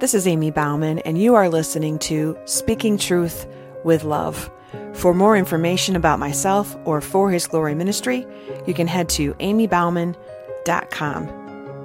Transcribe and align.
This 0.00 0.12
is 0.12 0.26
Ammie 0.26 0.50
Bouwman, 0.52 1.00
and 1.04 1.16
you 1.16 1.36
are 1.36 1.48
listening 1.48 2.00
to 2.00 2.36
Speaking 2.46 2.98
Truth 2.98 3.46
with 3.84 4.02
Love. 4.02 4.50
For 4.92 5.14
more 5.14 5.36
information 5.36 5.94
about 5.94 6.18
myself 6.18 6.76
or 6.84 7.00
For 7.00 7.30
His 7.30 7.46
Glory 7.46 7.76
Ministry, 7.76 8.26
you 8.66 8.74
can 8.74 8.88
head 8.88 9.08
to 9.10 9.34
ammiebouwman.com. 9.34 11.26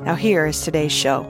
Now, 0.04 0.16
here 0.16 0.48
is 0.48 0.64
today's 0.64 0.92
show. 0.92 1.22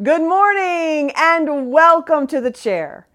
Good 0.00 0.22
morning 0.22 1.10
and 1.16 1.72
welcome 1.72 2.28
to 2.28 2.40
the 2.40 2.52
chair. 2.52 3.08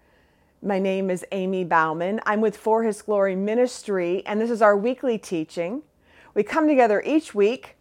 My 0.62 0.78
name 0.78 1.08
is 1.08 1.24
Ammie 1.32 1.66
Bouwman. 1.66 2.20
I'm 2.26 2.42
with 2.42 2.58
For 2.58 2.84
His 2.84 3.00
Glory 3.00 3.34
Ministry, 3.34 4.22
and 4.26 4.38
this 4.38 4.50
is 4.50 4.60
our 4.60 4.76
weekly 4.76 5.16
teaching. 5.16 5.84
We 6.34 6.42
come 6.42 6.68
together 6.68 7.02
each 7.06 7.34
week, 7.34 7.78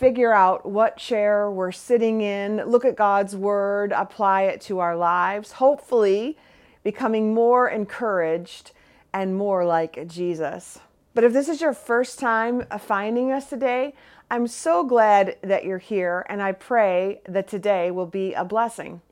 figure 0.00 0.32
out 0.32 0.64
what 0.64 0.96
chair 0.96 1.50
we're 1.50 1.70
sitting 1.70 2.22
in, 2.22 2.56
look 2.64 2.86
at 2.86 2.96
God's 2.96 3.36
Word, 3.36 3.92
apply 3.92 4.44
it 4.44 4.62
to 4.62 4.78
our 4.78 4.96
lives, 4.96 5.52
hopefully 5.52 6.38
becoming 6.82 7.34
more 7.34 7.68
encouraged 7.68 8.72
and 9.12 9.36
more 9.36 9.66
like 9.66 10.08
Jesus. 10.08 10.78
But 11.12 11.24
if 11.24 11.34
this 11.34 11.50
is 11.50 11.60
your 11.60 11.74
first 11.74 12.18
time 12.18 12.64
finding 12.78 13.30
us 13.30 13.50
today, 13.50 13.92
I'm 14.30 14.46
so 14.46 14.84
glad 14.84 15.36
that 15.42 15.66
you're 15.66 15.76
here, 15.76 16.24
and 16.30 16.40
I 16.40 16.52
pray 16.52 17.20
that 17.28 17.46
today 17.46 17.90
will 17.90 18.06
be 18.06 18.32
a 18.32 18.42
blessing. 18.42 19.02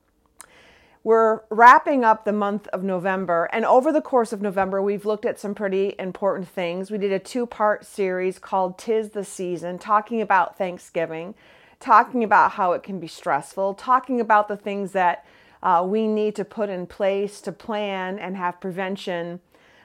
We're 1.04 1.42
wrapping 1.48 2.04
up 2.04 2.24
the 2.24 2.32
month 2.32 2.66
of 2.68 2.82
November, 2.82 3.48
and 3.52 3.64
over 3.64 3.92
the 3.92 4.02
course 4.02 4.32
of 4.32 4.42
November, 4.42 4.82
we've 4.82 5.06
looked 5.06 5.24
at 5.24 5.38
some 5.38 5.54
pretty 5.54 5.94
important 5.98 6.48
things. 6.48 6.90
We 6.90 6.98
did 6.98 7.12
a 7.12 7.20
two 7.20 7.46
part 7.46 7.86
series 7.86 8.38
called 8.38 8.78
Tis 8.78 9.10
the 9.10 9.24
Season, 9.24 9.78
talking 9.78 10.20
about 10.20 10.58
Thanksgiving, 10.58 11.34
talking 11.78 12.24
about 12.24 12.52
how 12.52 12.72
it 12.72 12.82
can 12.82 12.98
be 12.98 13.06
stressful, 13.06 13.74
talking 13.74 14.20
about 14.20 14.48
the 14.48 14.56
things 14.56 14.92
that 14.92 15.24
uh, 15.62 15.84
we 15.86 16.08
need 16.08 16.34
to 16.36 16.44
put 16.44 16.68
in 16.68 16.86
place 16.86 17.40
to 17.42 17.52
plan 17.52 18.18
and 18.18 18.36
have 18.36 18.60
prevention 18.60 19.40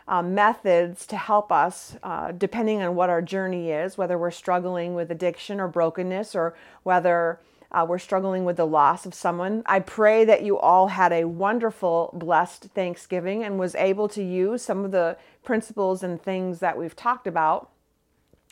uh, 0.08 0.22
methods 0.22 1.06
to 1.08 1.16
help 1.16 1.52
us, 1.52 1.96
uh, 2.04 2.32
depending 2.32 2.82
on 2.82 2.96
what 2.96 3.10
our 3.10 3.22
journey 3.22 3.72
is, 3.72 3.98
whether 3.98 4.18
we're 4.18 4.32
struggling 4.32 4.96
with 4.96 5.12
addiction 5.12 5.60
or 5.60 5.68
brokenness, 5.68 6.36
or 6.36 6.56
whether 6.84 7.40
uh, 7.74 7.86
we're 7.88 7.98
struggling 7.98 8.46
with 8.46 8.58
the 8.58 8.68
loss 8.68 9.06
of 9.06 9.14
someone. 9.14 9.64
I 9.66 9.80
pray 9.80 10.26
that 10.26 10.44
you 10.44 10.60
all 10.60 10.90
had 10.90 11.12
a 11.12 11.26
wonderful, 11.26 12.12
blessed 12.14 12.66
Thanksgiving 12.76 13.44
and 13.44 13.58
was 13.58 13.74
able 13.76 14.08
to 14.10 14.24
use 14.24 14.62
some 14.62 14.86
of 14.86 14.92
the 14.92 15.18
principles 15.44 16.04
and 16.04 16.22
things 16.22 16.60
that 16.60 16.78
we've 16.78 16.96
talked 16.96 17.26
about. 17.26 17.70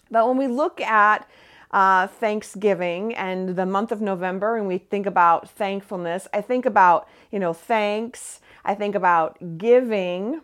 But 0.09 0.27
when 0.27 0.37
we 0.37 0.47
look 0.47 0.81
at 0.81 1.29
uh, 1.69 2.07
Thanksgiving 2.07 3.15
and 3.15 3.55
the 3.55 3.65
month 3.65 3.91
of 3.91 4.01
November, 4.01 4.57
and 4.57 4.67
we 4.67 4.79
think 4.79 5.05
about 5.05 5.49
thankfulness, 5.49 6.27
I 6.33 6.41
think 6.41 6.65
about, 6.65 7.07
you 7.31 7.39
know, 7.39 7.53
thanks, 7.53 8.41
I 8.65 8.73
think 8.73 8.95
about 8.95 9.57
giving. 9.57 10.41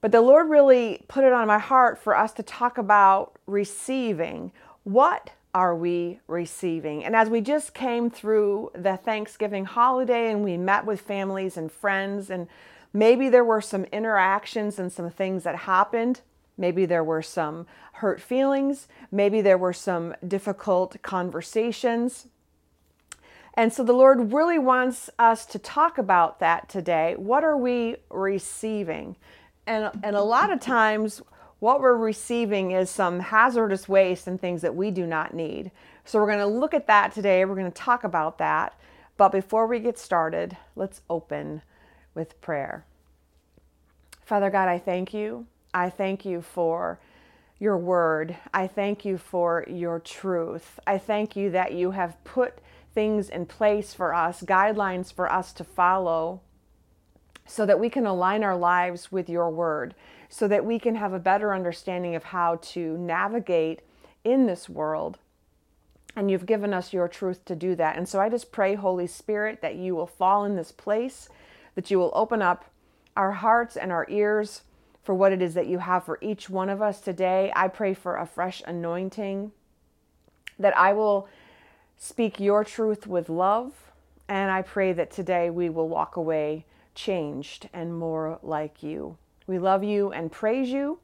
But 0.00 0.12
the 0.12 0.22
Lord 0.22 0.48
really 0.48 1.04
put 1.08 1.24
it 1.24 1.32
on 1.32 1.46
my 1.46 1.58
heart 1.58 1.98
for 1.98 2.16
us 2.16 2.32
to 2.34 2.42
talk 2.42 2.78
about 2.78 3.36
receiving. 3.46 4.52
What 4.84 5.32
are 5.54 5.74
we 5.74 6.20
receiving? 6.26 7.04
And 7.04 7.16
as 7.16 7.28
we 7.28 7.40
just 7.40 7.74
came 7.74 8.10
through 8.10 8.70
the 8.74 8.96
Thanksgiving 8.96 9.64
holiday 9.64 10.30
and 10.30 10.44
we 10.44 10.56
met 10.56 10.86
with 10.86 11.00
families 11.00 11.56
and 11.56 11.70
friends, 11.70 12.30
and 12.30 12.46
maybe 12.92 13.28
there 13.28 13.44
were 13.44 13.60
some 13.60 13.84
interactions 13.84 14.78
and 14.78 14.92
some 14.92 15.10
things 15.10 15.44
that 15.44 15.56
happened. 15.56 16.20
Maybe 16.56 16.86
there 16.86 17.04
were 17.04 17.22
some 17.22 17.66
hurt 17.94 18.20
feelings. 18.20 18.86
Maybe 19.10 19.40
there 19.40 19.58
were 19.58 19.72
some 19.72 20.14
difficult 20.26 20.96
conversations. 21.02 22.26
And 23.54 23.72
so 23.72 23.82
the 23.82 23.92
Lord 23.92 24.32
really 24.32 24.58
wants 24.58 25.10
us 25.18 25.44
to 25.46 25.58
talk 25.58 25.98
about 25.98 26.38
that 26.38 26.68
today. 26.68 27.14
What 27.16 27.42
are 27.42 27.56
we 27.56 27.96
receiving? 28.08 29.16
And, 29.66 29.90
and 30.02 30.16
a 30.16 30.22
lot 30.22 30.52
of 30.52 30.60
times, 30.60 31.20
what 31.60 31.80
we're 31.80 31.96
receiving 31.96 32.72
is 32.72 32.90
some 32.90 33.20
hazardous 33.20 33.88
waste 33.88 34.26
and 34.26 34.40
things 34.40 34.62
that 34.62 34.74
we 34.74 34.90
do 34.90 35.06
not 35.06 35.34
need. 35.34 35.70
So 36.04 36.18
we're 36.18 36.26
going 36.26 36.38
to 36.38 36.46
look 36.46 36.74
at 36.74 36.86
that 36.88 37.12
today. 37.12 37.44
We're 37.44 37.54
going 37.54 37.70
to 37.70 37.82
talk 37.82 38.02
about 38.02 38.38
that. 38.38 38.74
But 39.16 39.30
before 39.30 39.66
we 39.66 39.78
get 39.78 39.98
started, 39.98 40.56
let's 40.74 41.02
open 41.10 41.62
with 42.14 42.40
prayer. 42.40 42.84
Father 44.24 44.48
God, 44.48 44.68
I 44.68 44.78
thank 44.78 45.12
you. 45.12 45.46
I 45.74 45.90
thank 45.90 46.24
you 46.24 46.40
for 46.40 46.98
your 47.58 47.76
word. 47.76 48.36
I 48.54 48.66
thank 48.66 49.04
you 49.04 49.18
for 49.18 49.64
your 49.68 50.00
truth. 50.00 50.80
I 50.86 50.96
thank 50.96 51.36
you 51.36 51.50
that 51.50 51.72
you 51.72 51.90
have 51.90 52.22
put 52.24 52.58
things 52.94 53.28
in 53.28 53.44
place 53.44 53.92
for 53.92 54.14
us, 54.14 54.42
guidelines 54.42 55.12
for 55.12 55.30
us 55.30 55.52
to 55.52 55.64
follow, 55.64 56.40
so 57.44 57.66
that 57.66 57.78
we 57.78 57.90
can 57.90 58.06
align 58.06 58.42
our 58.42 58.56
lives 58.56 59.12
with 59.12 59.28
your 59.28 59.50
word 59.50 59.94
so 60.30 60.48
that 60.48 60.64
we 60.64 60.78
can 60.78 60.94
have 60.94 61.12
a 61.12 61.18
better 61.18 61.52
understanding 61.52 62.14
of 62.14 62.24
how 62.24 62.56
to 62.62 62.96
navigate 62.96 63.82
in 64.24 64.46
this 64.46 64.68
world. 64.68 65.18
And 66.16 66.30
you've 66.30 66.46
given 66.46 66.72
us 66.72 66.92
your 66.92 67.08
truth 67.08 67.44
to 67.44 67.56
do 67.56 67.74
that. 67.74 67.96
And 67.96 68.08
so 68.08 68.20
I 68.20 68.28
just 68.28 68.52
pray, 68.52 68.76
Holy 68.76 69.06
Spirit, 69.06 69.60
that 69.60 69.74
you 69.74 69.94
will 69.94 70.06
fall 70.06 70.44
in 70.44 70.56
this 70.56 70.72
place, 70.72 71.28
that 71.74 71.90
you 71.90 71.98
will 71.98 72.12
open 72.14 72.40
up 72.40 72.64
our 73.16 73.32
hearts 73.32 73.76
and 73.76 73.92
our 73.92 74.06
ears 74.08 74.62
for 75.02 75.14
what 75.14 75.32
it 75.32 75.42
is 75.42 75.54
that 75.54 75.66
you 75.66 75.78
have 75.78 76.04
for 76.04 76.18
each 76.20 76.48
one 76.48 76.70
of 76.70 76.80
us 76.80 77.00
today. 77.00 77.52
I 77.56 77.68
pray 77.68 77.92
for 77.92 78.16
a 78.16 78.26
fresh 78.26 78.62
anointing, 78.66 79.50
that 80.58 80.76
I 80.76 80.92
will 80.92 81.28
speak 81.96 82.38
your 82.38 82.64
truth 82.64 83.06
with 83.06 83.28
love. 83.28 83.72
And 84.28 84.52
I 84.52 84.62
pray 84.62 84.92
that 84.92 85.10
today 85.10 85.50
we 85.50 85.68
will 85.68 85.88
walk 85.88 86.16
away 86.16 86.66
changed 86.94 87.68
and 87.72 87.98
more 87.98 88.38
like 88.42 88.80
you. 88.80 89.16
We 89.50 89.58
love 89.58 89.82
you 89.82 90.12
and 90.12 90.30
praise 90.30 90.70
you 90.70 91.00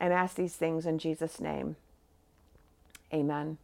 and 0.00 0.12
ask 0.12 0.36
these 0.36 0.54
things 0.54 0.86
in 0.86 0.98
Jesus' 0.98 1.40
name. 1.40 1.74
Amen. 3.12 3.58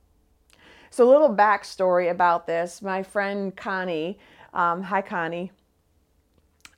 So, 0.90 1.08
a 1.08 1.08
little 1.08 1.32
backstory 1.32 2.10
about 2.10 2.48
this. 2.48 2.82
My 2.82 3.04
friend 3.04 3.54
Connie, 3.54 4.18
um, 4.52 4.82
hi 4.82 5.00
Connie, 5.00 5.52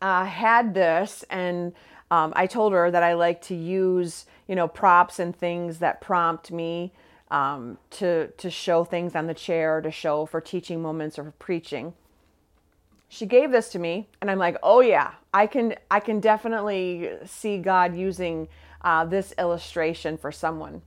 uh, 0.03 0.27
had 0.27 0.75
this, 0.75 1.25
and 1.31 1.73
um, 2.11 2.35
I 2.37 2.47
told 2.47 2.75
her 2.75 2.91
that 2.91 3.03
I 3.03 3.15
like 3.15 3.41
to 3.45 3.55
use, 3.55 4.27
you 4.47 4.55
know, 4.55 4.69
props 4.69 5.19
and 5.19 5.35
things 5.35 5.79
that 5.79 6.03
prompt 6.03 6.53
me 6.53 6.93
um, 7.31 7.79
to 7.93 8.27
to 8.27 8.51
show 8.51 8.85
things 8.85 9.17
on 9.17 9.27
the 9.27 9.33
chair, 9.33 9.81
to 9.81 9.91
show 9.91 10.27
for 10.27 10.43
teaching 10.43 10.83
moments 10.83 11.19
or 11.19 11.25
for 11.25 11.31
preaching 11.31 11.95
she 13.09 13.27
gave 13.27 13.51
this 13.51 13.71
to 13.71 13.79
me 13.79 14.09
and 14.21 14.31
i'm 14.31 14.39
like 14.39 14.57
oh 14.63 14.81
yeah 14.81 15.13
i 15.33 15.47
can 15.47 15.75
i 15.91 15.99
can 15.99 16.21
definitely 16.21 17.11
see 17.25 17.59
god 17.59 17.97
using 17.97 18.49
uh, 18.83 19.05
this 19.05 19.35
illustration 19.39 20.17
for 20.17 20.31
someone. 20.31 20.83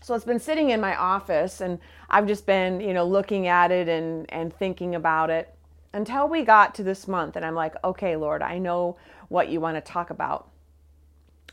So 0.00 0.14
it's 0.14 0.24
been 0.24 0.40
sitting 0.40 0.70
in 0.70 0.80
my 0.80 0.96
office 0.96 1.60
and 1.60 1.78
i've 2.10 2.26
just 2.26 2.44
been 2.44 2.80
you 2.80 2.92
know 2.92 3.06
looking 3.06 3.46
at 3.46 3.70
it 3.70 3.88
and 3.88 4.30
and 4.32 4.52
thinking 4.52 4.96
about 4.96 5.30
it 5.30 5.54
until 5.92 6.28
we 6.28 6.42
got 6.42 6.74
to 6.74 6.82
this 6.82 7.06
month 7.06 7.36
and 7.36 7.44
i'm 7.44 7.54
like 7.54 7.74
okay 7.84 8.16
lord 8.16 8.42
i 8.42 8.58
know 8.58 8.96
what 9.28 9.48
you 9.48 9.60
want 9.60 9.76
to 9.76 9.80
talk 9.80 10.10
about. 10.10 10.48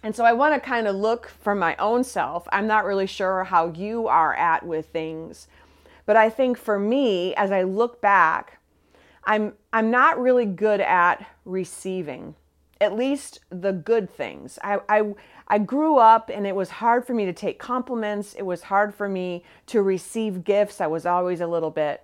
And 0.02 0.16
so 0.16 0.26
i 0.26 0.34
want 0.34 0.56
to 0.56 0.60
kind 0.60 0.88
of 0.88 0.96
look 0.96 1.28
from 1.28 1.60
my 1.60 1.76
own 1.76 2.04
self. 2.04 2.48
I'm 2.52 2.66
not 2.66 2.86
really 2.86 3.06
sure 3.06 3.44
how 3.44 3.68
you 3.68 4.08
are 4.08 4.34
at 4.34 4.66
with 4.66 4.88
things 4.88 5.48
but 6.08 6.16
i 6.16 6.28
think 6.28 6.58
for 6.58 6.80
me 6.80 7.36
as 7.36 7.52
i 7.52 7.62
look 7.62 8.02
back 8.02 8.59
I'm 9.24 9.54
I'm 9.74 9.92
not 9.92 10.20
really 10.20 10.46
good 10.46 10.82
at 10.82 11.26
receiving, 11.46 12.36
at 12.82 12.96
least 12.96 13.40
the 13.50 13.72
good 13.72 14.10
things. 14.10 14.60
I, 14.64 14.80
I 14.88 15.14
I 15.48 15.58
grew 15.60 15.98
up 15.98 16.30
and 16.34 16.46
it 16.46 16.56
was 16.56 16.70
hard 16.70 17.06
for 17.06 17.14
me 17.14 17.26
to 17.26 17.34
take 17.34 17.60
compliments. 17.60 18.34
It 18.34 18.44
was 18.44 18.64
hard 18.64 18.94
for 18.94 19.10
me 19.10 19.44
to 19.68 19.82
receive 19.82 20.44
gifts. 20.44 20.82
I 20.82 20.88
was 20.88 21.06
always 21.06 21.42
a 21.42 21.48
little 21.48 21.72
bit 21.72 22.04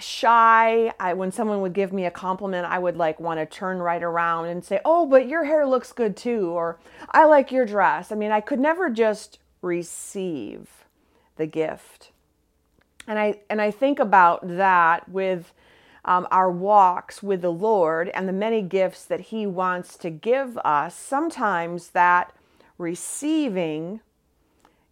shy. 0.00 0.92
I 0.98 1.14
when 1.14 1.30
someone 1.32 1.60
would 1.60 1.72
give 1.72 1.92
me 1.92 2.06
a 2.06 2.10
compliment, 2.10 2.66
I 2.66 2.78
would 2.78 2.96
like 2.96 3.20
want 3.20 3.40
to 3.40 3.46
turn 3.46 3.78
right 3.78 4.02
around 4.02 4.46
and 4.46 4.64
say, 4.64 4.80
"Oh, 4.84 5.06
but 5.06 5.28
your 5.28 5.44
hair 5.44 5.66
looks 5.66 5.92
good 5.92 6.16
too," 6.16 6.50
or 6.50 6.78
"I 7.10 7.24
like 7.24 7.52
your 7.52 7.66
dress." 7.66 8.10
I 8.10 8.14
mean, 8.14 8.30
I 8.30 8.40
could 8.40 8.60
never 8.60 8.90
just 8.90 9.38
receive 9.62 10.84
the 11.36 11.46
gift. 11.46 12.10
And 13.06 13.18
I 13.18 13.40
and 13.50 13.60
I 13.60 13.70
think 13.70 13.98
about 13.98 14.40
that 14.42 15.08
with 15.08 15.52
um, 16.04 16.26
our 16.30 16.50
walks 16.50 17.22
with 17.22 17.40
the 17.42 17.52
Lord 17.52 18.08
and 18.10 18.28
the 18.28 18.32
many 18.32 18.62
gifts 18.62 19.04
that 19.04 19.20
He 19.20 19.46
wants 19.46 19.96
to 19.98 20.10
give 20.10 20.58
us, 20.58 20.94
sometimes 20.94 21.90
that 21.90 22.34
receiving 22.78 24.00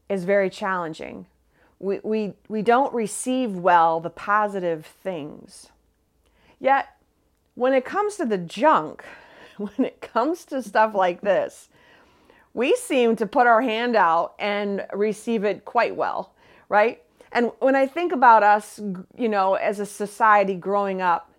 is 0.09 0.25
very 0.25 0.49
challenging. 0.49 1.27
We, 1.79 2.01
we, 2.03 2.35
we 2.49 2.63
don't 2.63 2.95
receive 2.95 3.53
well 3.53 4.01
the 4.01 4.11
positive 4.11 4.87
things. 4.87 5.69
Yet, 6.61 6.97
when 7.55 7.73
it 7.73 7.85
comes 7.85 8.17
to 8.17 8.25
the 8.25 8.39
junk, 8.39 9.05
when 9.57 9.85
it 9.85 10.01
comes 10.01 10.45
to 10.47 10.63
stuff 10.63 10.95
like 10.95 11.21
this, 11.21 11.69
we 12.55 12.77
seem 12.77 13.17
to 13.17 13.27
put 13.27 13.47
our 13.47 13.63
hand 13.63 13.97
out 13.97 14.35
and 14.39 14.87
receive 14.93 15.45
it 15.45 15.65
quite 15.65 15.97
well, 15.97 16.33
right? 16.69 17.03
And 17.33 17.51
when 17.61 17.75
I 17.75 17.87
think 17.87 18.13
about 18.13 18.43
us, 18.43 18.81
you 19.17 19.29
know, 19.29 19.55
as 19.55 19.81
a 19.81 19.87
society 19.87 20.55
growing 20.55 21.01
up, 21.01 21.31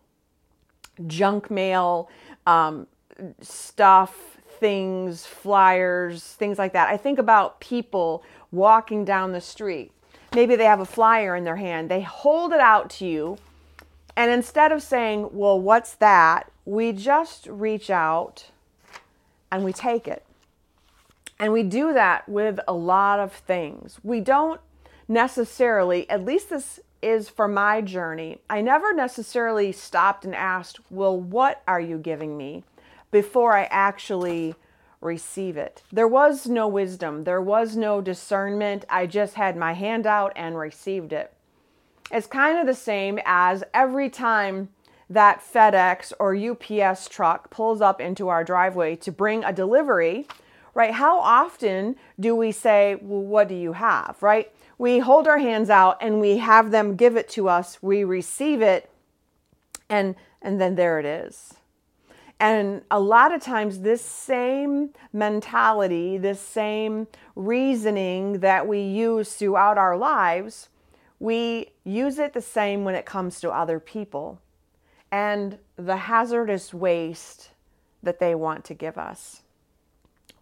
junk 1.07 1.51
mail, 1.51 2.10
um, 2.48 2.88
stuff, 3.42 4.38
things, 4.60 5.25
flyers, 5.25 6.24
things 6.24 6.57
like 6.57 6.74
that. 6.74 6.90
I 6.90 6.98
think 6.98 7.19
about 7.19 7.60
people 7.60 8.24
walking 8.51 9.06
down 9.06 9.31
the 9.31 9.42
street. 9.42 9.92
Maybe 10.34 10.56
they 10.56 10.66
have 10.66 10.80
a 10.80 10.86
flyer 10.86 11.36
in 11.36 11.44
their 11.44 11.57
hand, 11.57 11.90
they 11.90 12.01
hold 12.01 12.54
it 12.54 12.60
out 12.60 12.90
to 12.92 13.06
you, 13.06 13.38
and 14.16 14.31
instead 14.31 14.72
of 14.72 14.81
saying, 14.81 15.30
Well, 15.31 15.60
what's 15.60 15.94
that? 15.95 16.50
we 16.66 16.92
just 16.92 17.48
reach 17.48 17.90
out 17.90 18.50
and 19.51 19.63
we 19.63 19.74
take 19.74 20.07
it. 20.07 20.25
And 21.40 21.51
we 21.51 21.63
do 21.63 21.94
that 21.94 22.28
with 22.30 22.60
a 22.68 22.74
lot 22.74 23.19
of 23.19 23.34
things. 23.34 24.00
We 24.04 24.22
don't 24.22 24.62
necessarily, 25.07 26.09
at 26.09 26.25
least 26.25 26.50
this 26.50 26.79
is 27.01 27.29
for 27.29 27.47
my 27.47 27.81
journey, 27.81 28.39
I 28.50 28.61
never 28.61 28.94
necessarily 28.94 29.71
stopped 29.71 30.25
and 30.25 30.35
asked, 30.35 30.79
Well, 30.89 31.19
what 31.19 31.61
are 31.67 31.81
you 31.81 31.97
giving 31.97 32.38
me? 32.38 32.63
before 33.13 33.55
I 33.55 33.65
actually 33.65 34.55
receive 35.00 35.55
it. 35.55 35.83
There 35.91 36.07
was 36.07 36.47
no 36.47 36.67
wisdom, 36.67 37.23
there 37.23 37.41
was 37.41 37.77
no 37.77 38.01
discernment. 38.01 38.83
I 38.89 39.05
just 39.05 39.35
had 39.35 39.55
my 39.55 39.73
hand 39.73 40.07
out 40.07 40.33
and 40.35 40.57
received 40.57 41.13
it. 41.13 41.31
It's 42.11 42.27
kind 42.27 42.57
of 42.57 42.65
the 42.65 42.73
same 42.73 43.19
as 43.23 43.63
every 43.73 44.09
time 44.09 44.69
that 45.09 45.44
FedEx 45.44 46.11
or 46.19 46.35
UPS 46.35 47.07
truck 47.07 47.51
pulls 47.51 47.81
up 47.81 48.01
into 48.01 48.29
our 48.29 48.44
driveway 48.44 48.95
to 48.97 49.11
bring 49.11 49.44
a 49.44 49.53
delivery, 49.53 50.27
right? 50.73 50.93
How 50.93 51.19
often 51.19 51.95
do 52.19 52.35
we 52.35 52.51
say, 52.51 52.97
Well, 53.01 53.21
what 53.21 53.47
do 53.47 53.55
you 53.55 53.73
have, 53.73 54.17
right? 54.21 54.51
We 54.77 54.99
hold 54.99 55.27
our 55.27 55.37
hands 55.37 55.69
out 55.69 55.97
and 56.01 56.19
we 56.19 56.37
have 56.37 56.71
them 56.71 56.95
give 56.95 57.15
it 57.15 57.29
to 57.29 57.47
us, 57.47 57.81
we 57.81 58.03
receive 58.03 58.61
it, 58.61 58.89
and, 59.89 60.15
and 60.41 60.59
then 60.59 60.75
there 60.75 60.99
it 60.99 61.05
is. 61.05 61.53
And 62.39 62.81
a 62.91 62.99
lot 62.99 63.33
of 63.33 63.41
times, 63.41 63.79
this 63.79 64.01
same 64.01 64.89
mentality, 65.13 66.17
this 66.17 66.41
same 66.41 67.07
reasoning 67.35 68.39
that 68.39 68.67
we 68.67 68.81
use 68.81 69.35
throughout 69.35 69.77
our 69.77 69.95
lives, 69.95 70.67
we 71.19 71.69
use 71.85 72.19
it 72.19 72.33
the 72.33 72.41
same 72.41 72.83
when 72.83 72.95
it 72.95 73.05
comes 73.05 73.39
to 73.39 73.49
other 73.49 73.79
people 73.79 74.41
and 75.13 75.59
the 75.77 75.95
hazardous 75.95 76.73
waste 76.73 77.51
that 78.01 78.19
they 78.19 78.33
want 78.33 78.65
to 78.65 78.73
give 78.73 78.97
us, 78.97 79.43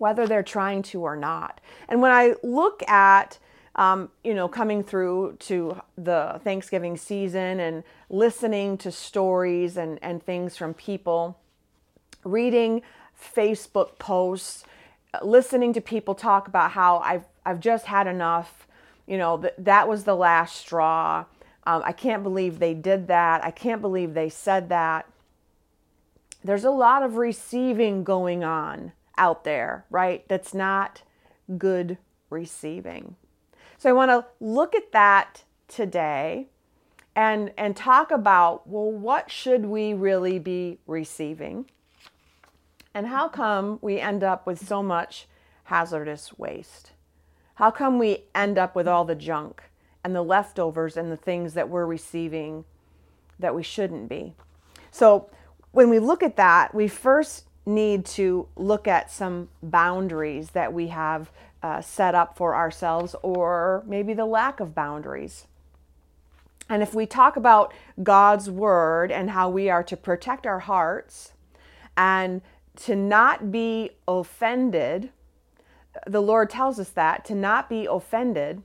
whether 0.01 0.25
they're 0.25 0.41
trying 0.41 0.81
to 0.81 1.03
or 1.03 1.15
not. 1.15 1.61
And 1.87 2.01
when 2.01 2.11
I 2.11 2.33
look 2.41 2.81
at 2.89 3.37
um, 3.75 4.09
you 4.23 4.33
know, 4.33 4.47
coming 4.47 4.83
through 4.83 5.37
to 5.39 5.79
the 5.97 6.41
Thanksgiving 6.43 6.97
season 6.97 7.59
and 7.59 7.83
listening 8.09 8.77
to 8.79 8.91
stories 8.91 9.77
and, 9.77 9.97
and 10.01 10.21
things 10.21 10.57
from 10.57 10.73
people, 10.73 11.37
reading 12.25 12.81
Facebook 13.17 13.97
posts, 13.97 14.65
listening 15.21 15.71
to 15.73 15.81
people 15.81 16.15
talk 16.15 16.47
about 16.47 16.71
how 16.71 16.97
I've, 16.97 17.23
I've 17.45 17.61
just 17.61 17.85
had 17.85 18.07
enough, 18.07 18.67
you 19.07 19.17
know, 19.17 19.37
that, 19.37 19.63
that 19.63 19.87
was 19.87 20.03
the 20.03 20.15
last 20.15 20.57
straw. 20.57 21.25
Um, 21.65 21.81
I 21.85 21.93
can't 21.93 22.23
believe 22.23 22.59
they 22.59 22.73
did 22.73 23.07
that. 23.07 23.45
I 23.45 23.51
can't 23.51 23.81
believe 23.81 24.15
they 24.15 24.29
said 24.29 24.67
that. 24.67 25.05
There's 26.43 26.65
a 26.65 26.71
lot 26.71 27.03
of 27.03 27.15
receiving 27.15 28.03
going 28.03 28.43
on 28.43 28.91
out 29.21 29.43
there, 29.43 29.85
right? 29.91 30.27
That's 30.27 30.51
not 30.53 31.03
good 31.59 31.99
receiving. 32.31 33.15
So 33.77 33.87
I 33.87 33.93
want 33.93 34.09
to 34.09 34.25
look 34.39 34.73
at 34.73 34.91
that 34.93 35.43
today 35.67 36.47
and 37.15 37.51
and 37.57 37.75
talk 37.75 38.09
about 38.09 38.67
well 38.67 38.91
what 38.91 39.29
should 39.29 39.65
we 39.65 39.93
really 39.93 40.39
be 40.39 40.79
receiving? 40.87 41.69
And 42.93 43.07
how 43.07 43.29
come 43.29 43.77
we 43.81 43.99
end 43.99 44.23
up 44.23 44.47
with 44.47 44.67
so 44.67 44.81
much 44.81 45.27
hazardous 45.65 46.37
waste? 46.37 46.91
How 47.55 47.69
come 47.69 47.99
we 47.99 48.23
end 48.33 48.57
up 48.57 48.75
with 48.75 48.87
all 48.87 49.05
the 49.05 49.15
junk 49.15 49.61
and 50.03 50.15
the 50.15 50.23
leftovers 50.23 50.97
and 50.97 51.11
the 51.11 51.17
things 51.17 51.53
that 51.53 51.69
we're 51.69 51.85
receiving 51.85 52.65
that 53.39 53.53
we 53.53 53.61
shouldn't 53.61 54.09
be? 54.09 54.33
So, 54.89 55.29
when 55.71 55.89
we 55.89 55.99
look 55.99 56.21
at 56.21 56.35
that, 56.35 56.75
we 56.75 56.89
first 56.89 57.45
need 57.65 58.05
to 58.05 58.47
look 58.55 58.87
at 58.87 59.11
some 59.11 59.49
boundaries 59.61 60.51
that 60.51 60.73
we 60.73 60.87
have 60.87 61.31
uh, 61.61 61.81
set 61.81 62.15
up 62.15 62.35
for 62.35 62.55
ourselves, 62.55 63.15
or 63.21 63.83
maybe 63.85 64.13
the 64.13 64.25
lack 64.25 64.59
of 64.59 64.73
boundaries. 64.73 65.45
And 66.69 66.81
if 66.81 66.93
we 66.93 67.05
talk 67.05 67.35
about 67.35 67.73
God's 68.01 68.49
word 68.49 69.11
and 69.11 69.31
how 69.31 69.49
we 69.49 69.69
are 69.69 69.83
to 69.83 69.97
protect 69.97 70.47
our 70.47 70.59
hearts 70.59 71.33
and 71.97 72.41
to 72.77 72.95
not 72.95 73.51
be 73.51 73.91
offended, 74.07 75.09
the 76.07 76.21
Lord 76.21 76.49
tells 76.49 76.79
us 76.79 76.89
that, 76.91 77.25
to 77.25 77.35
not 77.35 77.69
be 77.69 77.85
offended. 77.85 78.63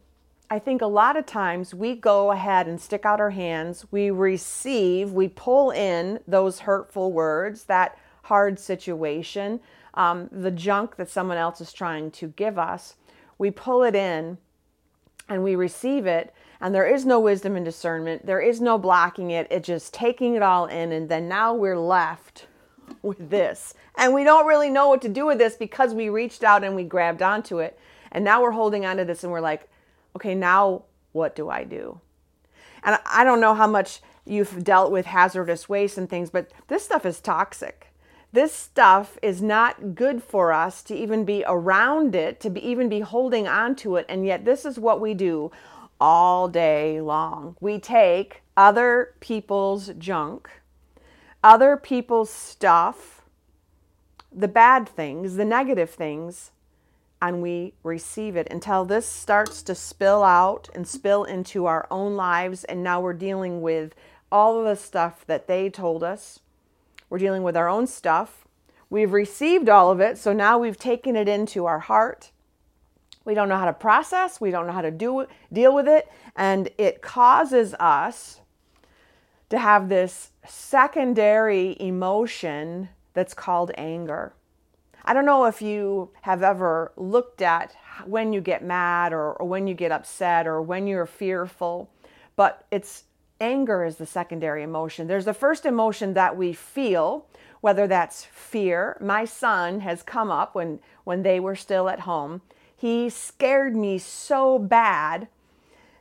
I 0.48 0.60
think 0.60 0.80
a 0.80 0.86
lot 0.86 1.16
of 1.16 1.26
times 1.26 1.74
we 1.74 1.96
go 1.96 2.30
ahead 2.30 2.68
and 2.68 2.80
stick 2.80 3.04
out 3.04 3.20
our 3.20 3.30
hands, 3.30 3.84
we 3.90 4.10
receive, 4.10 5.10
we 5.10 5.26
pull 5.26 5.72
in 5.72 6.20
those 6.28 6.60
hurtful 6.60 7.10
words, 7.10 7.64
that 7.64 7.98
hard 8.26 8.58
situation, 8.58 9.60
um, 9.94 10.28
the 10.32 10.50
junk 10.50 10.96
that 10.96 11.08
someone 11.08 11.38
else 11.38 11.60
is 11.60 11.72
trying 11.72 12.10
to 12.12 12.28
give 12.28 12.58
us. 12.58 12.96
We 13.38 13.50
pull 13.50 13.82
it 13.82 13.94
in 13.94 14.38
and 15.28 15.42
we 15.42 15.56
receive 15.56 16.06
it, 16.06 16.32
and 16.60 16.74
there 16.74 16.86
is 16.86 17.04
no 17.04 17.18
wisdom 17.18 17.56
and 17.56 17.64
discernment. 17.64 18.26
There 18.26 18.40
is 18.40 18.60
no 18.60 18.78
blocking 18.78 19.30
it. 19.32 19.48
It's 19.50 19.66
just 19.66 19.92
taking 19.92 20.34
it 20.34 20.42
all 20.42 20.66
in, 20.66 20.92
and 20.92 21.08
then 21.08 21.28
now 21.28 21.52
we're 21.52 21.78
left 21.78 22.46
with 23.02 23.30
this. 23.30 23.74
And 23.96 24.14
we 24.14 24.24
don't 24.24 24.46
really 24.46 24.70
know 24.70 24.88
what 24.88 25.02
to 25.02 25.08
do 25.08 25.26
with 25.26 25.38
this 25.38 25.56
because 25.56 25.94
we 25.94 26.08
reached 26.08 26.44
out 26.44 26.62
and 26.62 26.76
we 26.76 26.84
grabbed 26.84 27.22
onto 27.22 27.58
it. 27.58 27.78
And 28.12 28.24
now 28.24 28.42
we're 28.42 28.52
holding 28.52 28.86
onto 28.86 29.04
this 29.04 29.24
and 29.24 29.32
we're 29.32 29.40
like, 29.40 29.68
okay, 30.14 30.34
now 30.34 30.84
what 31.12 31.34
do 31.34 31.48
I 31.48 31.64
do? 31.64 32.00
And 32.84 32.98
I 33.04 33.24
don't 33.24 33.40
know 33.40 33.54
how 33.54 33.66
much 33.66 34.00
you've 34.24 34.62
dealt 34.62 34.92
with 34.92 35.06
hazardous 35.06 35.68
waste 35.68 35.98
and 35.98 36.08
things, 36.08 36.30
but 36.30 36.50
this 36.68 36.84
stuff 36.84 37.04
is 37.06 37.20
toxic. 37.20 37.85
This 38.36 38.52
stuff 38.52 39.18
is 39.22 39.40
not 39.40 39.94
good 39.94 40.22
for 40.22 40.52
us 40.52 40.82
to 40.82 40.94
even 40.94 41.24
be 41.24 41.42
around 41.46 42.14
it, 42.14 42.38
to 42.40 42.50
be, 42.50 42.60
even 42.68 42.90
be 42.90 43.00
holding 43.00 43.48
on 43.48 43.74
to 43.76 43.96
it. 43.96 44.04
And 44.10 44.26
yet, 44.26 44.44
this 44.44 44.66
is 44.66 44.78
what 44.78 45.00
we 45.00 45.14
do 45.14 45.50
all 45.98 46.46
day 46.46 47.00
long. 47.00 47.56
We 47.60 47.78
take 47.78 48.42
other 48.54 49.14
people's 49.20 49.88
junk 49.98 50.50
other 51.42 51.76
people's 51.76 52.28
stuff, 52.28 53.22
the 54.32 54.48
bad 54.48 54.88
things, 54.88 55.36
the 55.36 55.44
negative 55.44 55.90
things, 55.90 56.50
and 57.22 57.40
we 57.40 57.72
receive 57.84 58.36
it 58.36 58.48
until 58.50 58.84
this 58.84 59.06
starts 59.06 59.62
to 59.62 59.74
spill 59.74 60.24
out 60.24 60.68
and 60.74 60.88
spill 60.88 61.22
into 61.22 61.66
our 61.66 61.86
own 61.88 62.16
lives. 62.16 62.64
And 62.64 62.82
now 62.82 63.00
we're 63.00 63.12
dealing 63.14 63.62
with 63.62 63.94
all 64.30 64.58
of 64.58 64.64
the 64.64 64.74
stuff 64.74 65.24
that 65.26 65.46
they 65.46 65.70
told 65.70 66.02
us. 66.02 66.40
We're 67.08 67.18
dealing 67.18 67.42
with 67.42 67.56
our 67.56 67.68
own 67.68 67.86
stuff. 67.86 68.46
We've 68.88 69.12
received 69.12 69.68
all 69.68 69.90
of 69.90 70.00
it, 70.00 70.18
so 70.18 70.32
now 70.32 70.58
we've 70.58 70.78
taken 70.78 71.16
it 71.16 71.28
into 71.28 71.66
our 71.66 71.80
heart. 71.80 72.30
We 73.24 73.34
don't 73.34 73.48
know 73.48 73.56
how 73.56 73.64
to 73.64 73.72
process, 73.72 74.40
we 74.40 74.52
don't 74.52 74.66
know 74.66 74.72
how 74.72 74.82
to 74.82 74.90
do 74.92 75.26
deal 75.52 75.74
with 75.74 75.88
it, 75.88 76.08
and 76.36 76.68
it 76.78 77.02
causes 77.02 77.74
us 77.74 78.40
to 79.50 79.58
have 79.58 79.88
this 79.88 80.30
secondary 80.46 81.76
emotion 81.80 82.88
that's 83.14 83.34
called 83.34 83.72
anger. 83.76 84.32
I 85.04 85.14
don't 85.14 85.24
know 85.24 85.44
if 85.44 85.62
you 85.62 86.10
have 86.22 86.42
ever 86.42 86.92
looked 86.96 87.40
at 87.40 87.74
when 88.04 88.32
you 88.32 88.40
get 88.40 88.64
mad 88.64 89.12
or, 89.12 89.32
or, 89.34 89.46
when 89.46 89.66
you 89.66 89.74
get 89.74 89.92
upset 89.92 90.46
or 90.46 90.60
when 90.60 90.86
you're 90.86 91.06
fearful, 91.06 91.88
but 92.34 92.66
it's 92.70 93.04
anger 93.40 93.84
is 93.84 93.96
the 93.96 94.06
secondary 94.06 94.62
emotion. 94.62 95.06
There's 95.06 95.24
the 95.24 95.34
first 95.34 95.66
emotion 95.66 96.14
that 96.14 96.36
we 96.36 96.52
feel, 96.52 97.26
whether 97.60 97.86
that's 97.86 98.24
fear. 98.24 98.96
My 99.00 99.24
son 99.24 99.80
has 99.80 100.02
come 100.02 100.30
up 100.30 100.54
when 100.54 100.80
when 101.04 101.22
they 101.22 101.40
were 101.40 101.56
still 101.56 101.88
at 101.88 102.00
home. 102.00 102.42
He 102.76 103.08
scared 103.08 103.76
me 103.76 103.98
so 103.98 104.58
bad 104.58 105.28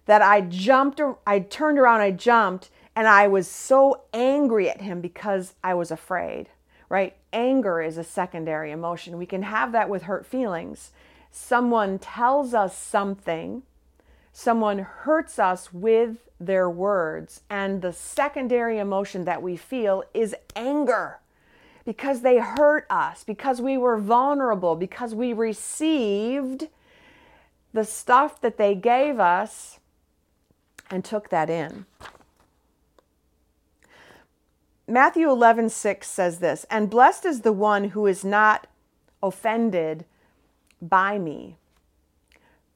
that 0.05 0.21
I 0.21 0.41
jumped 0.41 1.01
I 1.25 1.39
turned 1.39 1.79
around, 1.79 2.01
I 2.01 2.11
jumped 2.11 2.69
and 2.95 3.07
I 3.07 3.27
was 3.27 3.47
so 3.47 4.03
angry 4.13 4.69
at 4.69 4.81
him 4.81 5.01
because 5.01 5.55
I 5.63 5.73
was 5.73 5.91
afraid, 5.91 6.49
right? 6.89 7.15
Anger 7.33 7.81
is 7.81 7.97
a 7.97 8.03
secondary 8.03 8.71
emotion. 8.71 9.17
We 9.17 9.25
can 9.25 9.43
have 9.43 9.71
that 9.73 9.89
with 9.89 10.03
hurt 10.03 10.25
feelings. 10.25 10.91
Someone 11.31 11.99
tells 11.99 12.53
us 12.53 12.77
something, 12.77 13.63
someone 14.37 14.79
hurts 14.79 15.39
us 15.39 15.71
with 15.71 16.17
their 16.41 16.69
words, 16.69 17.41
and 17.49 17.81
the 17.81 17.93
secondary 17.93 18.77
emotion 18.77 19.23
that 19.23 19.41
we 19.41 19.55
feel 19.55 20.03
is 20.13 20.35
anger 20.57 21.21
because 21.85 22.19
they 22.19 22.37
hurt 22.39 22.85
us, 22.89 23.23
because 23.23 23.61
we 23.61 23.77
were 23.77 23.97
vulnerable, 23.97 24.75
because 24.75 25.15
we 25.15 25.31
received 25.31 26.67
the 27.71 27.85
stuff 27.85 28.41
that 28.41 28.57
they 28.57 28.75
gave 28.75 29.21
us 29.21 29.79
and 30.91 31.05
took 31.05 31.29
that 31.29 31.49
in. 31.49 31.85
Matthew 34.85 35.29
11, 35.31 35.69
6 35.69 36.05
says 36.05 36.39
this, 36.39 36.65
and 36.69 36.89
blessed 36.89 37.23
is 37.23 37.41
the 37.41 37.53
one 37.53 37.85
who 37.85 38.05
is 38.05 38.25
not 38.25 38.67
offended 39.23 40.03
by 40.81 41.17
me. 41.17 41.55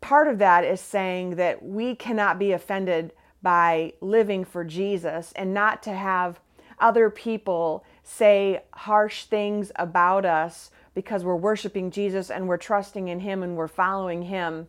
Part 0.10 0.28
of 0.28 0.40
that 0.40 0.64
is 0.64 0.82
saying 0.82 1.36
that 1.36 1.64
we 1.64 1.94
cannot 1.94 2.40
be 2.40 2.52
offended 2.52 3.14
by 3.44 3.94
living 4.02 4.44
for 4.44 4.64
Jesus 4.64 5.32
and 5.36 5.54
not 5.54 5.84
to 5.84 5.94
have 5.94 6.40
other 6.80 7.12
people 7.12 7.86
say 8.02 8.64
harsh 8.74 9.26
things 9.26 9.72
about 9.76 10.26
us 10.26 10.72
because 10.96 11.24
we're 11.24 11.36
worshiping 11.36 11.92
Jesus 11.92 12.32
and 12.32 12.48
we're 12.48 12.58
trusting 12.58 13.08
in 13.08 13.20
Him 13.20 13.44
and 13.44 13.56
we're 13.56 13.68
following 13.68 14.24
Him. 14.24 14.66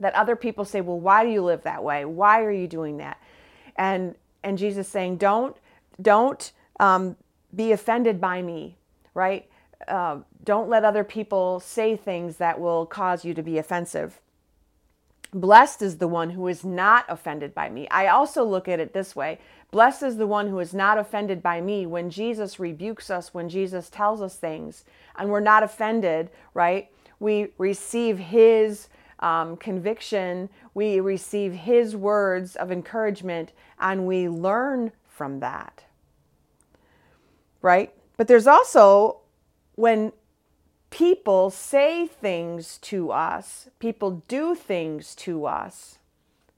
That 0.00 0.14
other 0.14 0.34
people 0.34 0.64
say, 0.64 0.80
Well, 0.80 0.98
why 0.98 1.22
do 1.22 1.30
you 1.30 1.42
live 1.44 1.62
that 1.62 1.84
way? 1.84 2.04
Why 2.04 2.42
are 2.42 2.50
you 2.50 2.66
doing 2.66 2.96
that? 2.96 3.22
And 3.76 4.16
and 4.42 4.58
Jesus 4.58 4.88
saying, 4.88 5.18
Don't 5.18 5.56
don't 6.02 6.50
um, 6.80 7.14
be 7.54 7.70
offended 7.70 8.20
by 8.20 8.42
me, 8.42 8.76
right? 9.14 9.48
Uh, 9.86 10.18
don't 10.42 10.68
let 10.68 10.84
other 10.84 11.04
people 11.04 11.60
say 11.60 11.96
things 11.96 12.38
that 12.38 12.58
will 12.58 12.86
cause 12.86 13.24
you 13.24 13.34
to 13.34 13.42
be 13.44 13.58
offensive. 13.58 14.20
Blessed 15.32 15.82
is 15.82 15.98
the 15.98 16.08
one 16.08 16.30
who 16.30 16.48
is 16.48 16.64
not 16.64 17.04
offended 17.08 17.54
by 17.54 17.68
me. 17.68 17.86
I 17.90 18.06
also 18.06 18.44
look 18.44 18.66
at 18.66 18.80
it 18.80 18.92
this 18.92 19.14
way 19.14 19.38
Blessed 19.70 20.02
is 20.02 20.16
the 20.16 20.26
one 20.26 20.48
who 20.48 20.58
is 20.60 20.72
not 20.72 20.96
offended 20.96 21.42
by 21.42 21.60
me 21.60 21.84
when 21.84 22.08
Jesus 22.08 22.58
rebukes 22.58 23.10
us, 23.10 23.34
when 23.34 23.50
Jesus 23.50 23.90
tells 23.90 24.22
us 24.22 24.36
things, 24.36 24.84
and 25.16 25.28
we're 25.28 25.40
not 25.40 25.62
offended, 25.62 26.30
right? 26.54 26.90
We 27.20 27.48
receive 27.58 28.18
his 28.18 28.88
um, 29.20 29.58
conviction, 29.58 30.48
we 30.72 31.00
receive 31.00 31.52
his 31.52 31.94
words 31.94 32.56
of 32.56 32.72
encouragement, 32.72 33.52
and 33.78 34.06
we 34.06 34.28
learn 34.28 34.92
from 35.06 35.40
that, 35.40 35.84
right? 37.60 37.92
But 38.16 38.26
there's 38.26 38.46
also 38.46 39.18
when 39.74 40.12
people 40.90 41.50
say 41.50 42.06
things 42.06 42.78
to 42.78 43.10
us, 43.10 43.68
people 43.78 44.22
do 44.28 44.54
things 44.54 45.14
to 45.16 45.44
us 45.46 45.98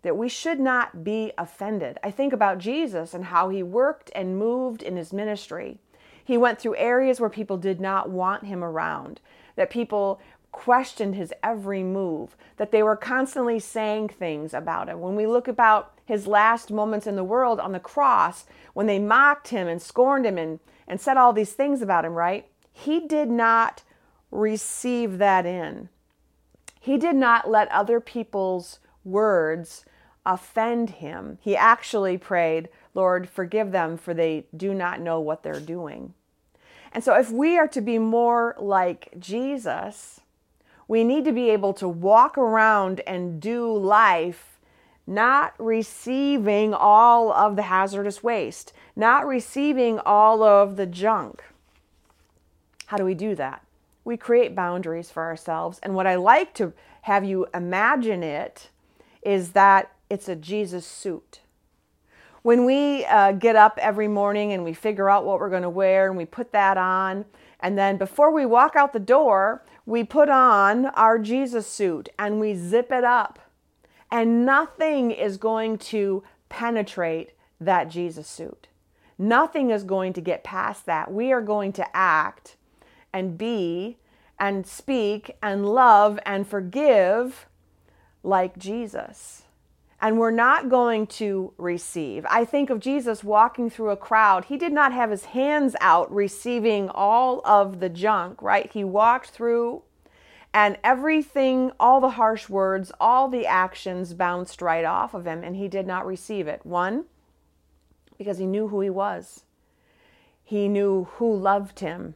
that 0.03 0.17
we 0.17 0.29
should 0.29 0.59
not 0.59 1.05
be 1.05 1.33
offended. 1.37 1.99
I 2.03 2.11
think 2.11 2.33
about 2.33 2.59
Jesus 2.59 3.13
and 3.13 3.27
how 3.27 3.49
he 3.49 3.63
worked 3.63 4.11
and 4.15 4.39
moved 4.39 4.83
in 4.83 4.97
his 4.97 5.13
ministry. 5.13 5.79
He 6.25 6.39
went 6.39 6.59
through 6.59 6.77
areas 6.77 7.21
where 7.21 7.31
people 7.31 7.59
did 7.59 7.81
not 7.81 8.09
want 8.09 8.47
him 8.47 8.65
around, 8.65 9.21
that 9.57 9.71
people 9.71 10.21
questioned 10.53 11.15
his 11.15 11.33
every 11.43 11.83
move, 11.83 12.37
that 12.57 12.73
they 12.73 12.83
were 12.83 12.97
constantly 12.97 13.59
saying 13.59 14.09
things 14.09 14.55
about 14.55 14.89
him. 14.89 15.01
When 15.01 15.17
we 15.17 15.27
look 15.27 15.49
about 15.49 15.93
his 16.05 16.27
last 16.27 16.71
moments 16.71 17.07
in 17.07 17.17
the 17.17 17.25
world 17.25 17.61
on 17.61 17.73
the 17.73 17.79
cross, 17.79 18.47
when 18.73 18.87
they 18.87 18.99
mocked 18.99 19.49
him 19.49 19.69
and 19.69 19.81
scorned 19.81 20.27
him 20.27 20.39
and, 20.39 20.61
and 20.89 21.01
said 21.01 21.17
all 21.17 21.33
these 21.33 21.53
things 21.53 21.83
about 21.83 22.05
him, 22.05 22.15
right? 22.15 22.47
He 22.73 23.07
did 23.07 23.29
not 23.29 23.83
receive 24.31 25.19
that 25.19 25.47
in. 25.47 25.89
He 26.81 26.97
did 26.97 27.17
not 27.17 27.51
let 27.51 27.71
other 27.71 28.01
people's 28.01 28.79
words 29.05 29.85
offend 30.25 30.91
him. 30.91 31.39
He 31.41 31.57
actually 31.57 32.17
prayed, 32.19 32.69
Lord, 32.95 33.29
forgive 33.29 33.73
them, 33.73 33.97
for 33.97 34.15
they 34.15 34.47
do 34.57 34.75
not 34.75 35.01
know 35.01 35.21
what 35.21 35.43
they're 35.43 35.61
doing. 35.61 36.15
And 36.93 37.05
so, 37.05 37.15
if 37.15 37.31
we 37.31 37.59
are 37.59 37.69
to 37.69 37.81
be 37.81 37.99
more 37.99 38.57
like 38.59 39.13
Jesus, 39.19 40.21
we 40.89 41.05
need 41.05 41.25
to 41.25 41.33
be 41.33 41.51
able 41.51 41.73
to 41.75 41.89
walk 41.89 42.37
around 42.37 43.01
and 43.07 43.41
do 43.41 43.73
life 43.73 44.59
not 45.07 45.55
receiving 45.59 46.73
all 46.73 47.33
of 47.33 47.57
the 47.57 47.63
hazardous 47.63 48.23
waste, 48.23 48.73
not 48.95 49.27
receiving 49.27 49.99
all 50.01 50.43
of 50.43 50.77
the 50.77 50.87
junk. 50.87 51.43
How 52.87 52.97
do 52.97 53.05
we 53.05 53.15
do 53.15 53.35
that? 53.35 53.65
We 54.11 54.17
create 54.17 54.57
boundaries 54.57 55.09
for 55.09 55.23
ourselves. 55.23 55.79
And 55.85 55.95
what 55.95 56.09
I 56.09 56.17
like 56.17 56.53
to 56.55 56.73
have 57.03 57.23
you 57.23 57.47
imagine 57.55 58.25
it 58.25 58.69
is 59.23 59.53
that 59.53 59.93
it's 60.11 60.29
a 60.29 60.35
Jesus 60.35 60.85
suit. 60.85 61.43
When 62.43 62.65
we 62.65 63.05
uh, 63.05 63.31
get 63.31 63.55
up 63.55 63.79
every 63.81 64.09
morning 64.09 64.53
and 64.53 64.65
we 64.65 64.73
figure 64.73 65.09
out 65.09 65.25
what 65.25 65.39
we're 65.39 65.49
going 65.49 65.63
to 65.63 65.71
wear 65.71 66.09
and 66.09 66.17
we 66.17 66.25
put 66.25 66.51
that 66.51 66.77
on, 66.77 67.25
and 67.61 67.79
then 67.79 67.99
before 67.99 68.33
we 68.33 68.45
walk 68.45 68.75
out 68.75 68.93
the 68.93 68.99
door, 68.99 69.65
we 69.87 70.03
put 70.03 70.29
on 70.29 70.87
our 70.87 71.17
Jesus 71.17 71.69
suit 71.69 72.09
and 72.19 72.41
we 72.41 72.57
zip 72.57 72.91
it 72.91 73.05
up. 73.05 73.39
And 74.11 74.45
nothing 74.45 75.13
is 75.13 75.37
going 75.37 75.79
to 75.79 76.25
penetrate 76.49 77.31
that 77.61 77.89
Jesus 77.89 78.27
suit. 78.27 78.67
Nothing 79.17 79.71
is 79.71 79.85
going 79.85 80.15
to 80.15 80.21
get 80.21 80.43
past 80.43 80.85
that. 80.87 81.13
We 81.13 81.31
are 81.31 81.41
going 81.41 81.73
to 81.75 81.97
act 81.97 82.57
and 83.13 83.39
be 83.39 83.99
and 84.41 84.67
speak 84.67 85.37
and 85.41 85.65
love 85.65 86.19
and 86.27 86.49
forgive 86.49 87.47
like 88.25 88.59
Jesus 88.59 89.45
and 90.01 90.19
we're 90.19 90.31
not 90.31 90.69
going 90.69 91.07
to 91.07 91.53
receive. 91.59 92.25
I 92.31 92.45
think 92.45 92.71
of 92.71 92.81
Jesus 92.81 93.23
walking 93.23 93.69
through 93.69 93.91
a 93.91 93.97
crowd. 93.97 94.47
He 94.47 94.57
did 94.57 94.73
not 94.73 94.93
have 94.93 95.11
his 95.11 95.27
hands 95.27 95.77
out 95.81 96.13
receiving 96.13 96.89
all 96.89 97.43
of 97.45 97.81
the 97.81 97.91
junk, 97.91 98.41
right? 98.41 98.71
He 98.73 98.83
walked 98.83 99.31
through 99.31 99.83
and 100.55 100.79
everything, 100.83 101.71
all 101.79 102.01
the 102.01 102.11
harsh 102.11 102.49
words, 102.49 102.91
all 102.99 103.29
the 103.29 103.47
actions 103.47 104.15
bounced 104.15 104.63
right 104.63 104.85
off 104.85 105.13
of 105.13 105.27
him 105.27 105.45
and 105.45 105.57
he 105.57 105.69
did 105.69 105.87
not 105.87 106.07
receive 106.07 106.49
it. 106.49 106.65
One, 106.65 107.05
because 108.17 108.39
he 108.39 108.47
knew 108.47 108.69
who 108.69 108.81
he 108.81 108.91
was. 108.91 109.45
He 110.43 110.67
knew 110.67 111.05
who 111.17 111.37
loved 111.37 111.81
him 111.81 112.15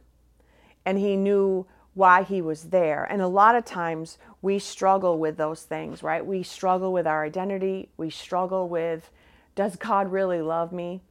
and 0.85 0.97
he 0.97 1.15
knew 1.15 1.67
why 1.95 2.23
he 2.23 2.41
was 2.41 2.65
there. 2.65 3.05
And 3.05 3.21
a 3.21 3.27
lot 3.27 3.55
of 3.55 3.65
times 3.65 4.17
we 4.41 4.59
struggle 4.59 5.17
with 5.17 5.37
those 5.37 5.63
things, 5.63 6.03
right? 6.03 6.23
We 6.23 6.43
struggle 6.43 6.93
with 6.93 7.07
our 7.07 7.23
identity. 7.25 7.89
We 7.97 8.09
struggle 8.11 8.69
with, 8.69 9.09
does 9.55 9.75
God 9.77 10.11
really 10.11 10.41
love 10.41 10.71
me? 10.71 11.01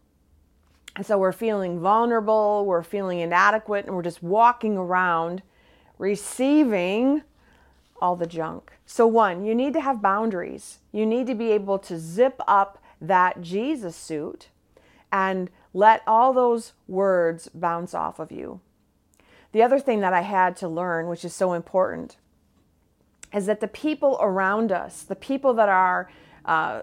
And 0.94 1.04
so 1.04 1.18
we're 1.18 1.32
feeling 1.32 1.80
vulnerable, 1.80 2.64
we're 2.66 2.84
feeling 2.84 3.18
inadequate, 3.18 3.86
and 3.86 3.96
we're 3.96 4.02
just 4.02 4.22
walking 4.22 4.76
around 4.76 5.42
receiving 5.98 7.22
all 8.00 8.14
the 8.14 8.26
junk. 8.26 8.72
So, 8.86 9.06
one, 9.06 9.44
you 9.44 9.54
need 9.54 9.72
to 9.72 9.80
have 9.80 10.02
boundaries. 10.02 10.78
You 10.92 11.06
need 11.06 11.26
to 11.26 11.34
be 11.34 11.50
able 11.52 11.78
to 11.80 11.98
zip 11.98 12.40
up 12.46 12.78
that 13.00 13.40
Jesus 13.40 13.96
suit 13.96 14.48
and 15.10 15.50
let 15.72 16.02
all 16.06 16.32
those 16.32 16.74
words 16.86 17.48
bounce 17.52 17.94
off 17.94 18.18
of 18.18 18.30
you. 18.30 18.60
The 19.54 19.62
other 19.62 19.78
thing 19.78 20.00
that 20.00 20.12
I 20.12 20.22
had 20.22 20.56
to 20.58 20.68
learn, 20.68 21.06
which 21.06 21.24
is 21.24 21.32
so 21.32 21.52
important, 21.52 22.16
is 23.32 23.46
that 23.46 23.60
the 23.60 23.68
people 23.68 24.18
around 24.20 24.72
us, 24.72 25.04
the 25.04 25.14
people 25.14 25.54
that 25.54 25.68
are 25.68 26.10
uh, 26.44 26.80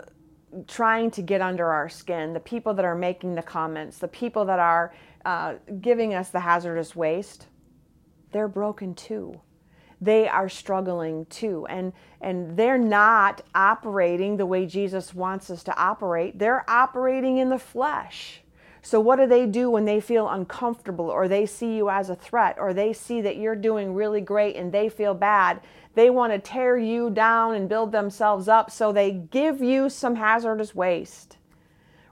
trying 0.70 1.12
to 1.12 1.22
get 1.22 1.42
under 1.42 1.66
our 1.68 1.90
skin, 1.90 2.32
the 2.32 2.40
people 2.40 2.74
that 2.76 2.86
are 2.86 2.96
making 2.96 3.36
the 3.36 3.42
comments, 3.42 3.98
the 3.98 4.08
people 4.08 4.46
that 4.46 4.60
are 4.60 4.94
uh, 5.26 5.56
giving 5.82 6.14
us 6.14 6.30
the 6.30 6.40
hazardous 6.40 6.96
waste, 6.96 7.48
they're 8.32 8.48
broken 8.48 8.96
too. 8.96 9.42
They 10.00 10.30
are 10.30 10.48
struggling 10.48 11.26
too. 11.26 11.66
And, 11.68 11.92
and 12.22 12.56
they're 12.56 12.78
not 12.78 13.42
operating 13.54 14.38
the 14.38 14.46
way 14.46 14.66
Jesus 14.66 15.14
wants 15.14 15.50
us 15.50 15.62
to 15.64 15.78
operate. 15.78 16.40
They're 16.40 16.64
operating 16.70 17.38
in 17.38 17.50
the 17.50 17.60
flesh. 17.60 18.41
So, 18.84 19.00
what 19.00 19.18
do 19.18 19.28
they 19.28 19.46
do 19.46 19.70
when 19.70 19.86
they 19.86 20.00
feel 20.00 20.28
uncomfortable 20.28 21.10
or 21.10 21.28
they 21.28 21.46
see 21.46 21.76
you 21.76 21.90
as 21.90 22.10
a 22.10 22.16
threat 22.16 22.58
or 22.58 22.74
they 22.74 22.94
see 22.94 23.22
that 23.22 23.38
you're 23.38 23.56
doing 23.56 23.94
really 23.94 24.22
great 24.22 24.56
and 24.56 24.72
they 24.72 24.90
feel 24.90 25.14
bad? 25.14 25.62
They 25.94 26.10
want 26.10 26.34
to 26.34 26.40
tear 26.40 26.78
you 26.78 27.12
down 27.12 27.54
and 27.54 27.70
build 27.70 27.92
themselves 27.92 28.48
up, 28.48 28.72
so 28.72 28.92
they 28.92 29.12
give 29.12 29.62
you 29.62 29.90
some 29.90 30.16
hazardous 30.16 30.74
waste, 30.74 31.38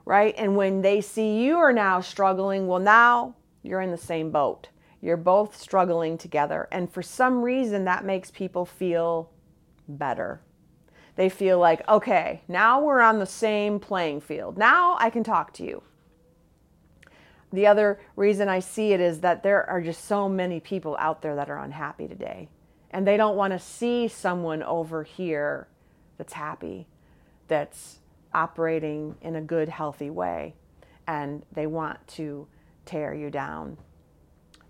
right? 0.04 0.34
And 0.36 0.54
when 0.54 0.82
they 0.82 1.00
see 1.00 1.42
you 1.42 1.56
are 1.56 1.72
now 1.72 2.00
struggling, 2.00 2.68
well, 2.68 2.78
now 2.78 3.34
you're 3.62 3.80
in 3.80 3.90
the 3.90 3.96
same 3.96 4.30
boat. 4.30 4.68
You're 5.00 5.16
both 5.16 5.56
struggling 5.56 6.18
together. 6.18 6.68
And 6.70 6.92
for 6.92 7.02
some 7.02 7.42
reason, 7.42 7.84
that 7.86 8.04
makes 8.04 8.30
people 8.30 8.66
feel 8.66 9.30
better. 9.88 10.40
They 11.16 11.30
feel 11.30 11.58
like, 11.58 11.86
okay, 11.88 12.42
now 12.46 12.80
we're 12.80 13.00
on 13.00 13.18
the 13.18 13.26
same 13.26 13.80
playing 13.80 14.20
field. 14.20 14.56
Now 14.56 14.96
I 15.00 15.10
can 15.10 15.24
talk 15.24 15.52
to 15.54 15.64
you 15.64 15.82
the 17.52 17.66
other 17.66 18.00
reason 18.16 18.48
I 18.48 18.60
see 18.60 18.92
it 18.92 19.00
is 19.00 19.20
that 19.20 19.42
there 19.42 19.68
are 19.68 19.80
just 19.80 20.04
so 20.04 20.28
many 20.28 20.60
people 20.60 20.96
out 20.98 21.22
there 21.22 21.34
that 21.34 21.50
are 21.50 21.58
unhappy 21.58 22.06
today. 22.06 22.48
And 22.92 23.06
they 23.06 23.16
don't 23.16 23.36
want 23.36 23.52
to 23.52 23.58
see 23.58 24.08
someone 24.08 24.62
over 24.62 25.02
here 25.02 25.68
that's 26.16 26.32
happy, 26.32 26.86
that's 27.48 27.98
operating 28.32 29.16
in 29.20 29.36
a 29.36 29.40
good, 29.40 29.68
healthy 29.68 30.10
way. 30.10 30.54
And 31.06 31.44
they 31.52 31.66
want 31.66 32.06
to 32.08 32.46
tear 32.84 33.14
you 33.14 33.30
down. 33.30 33.78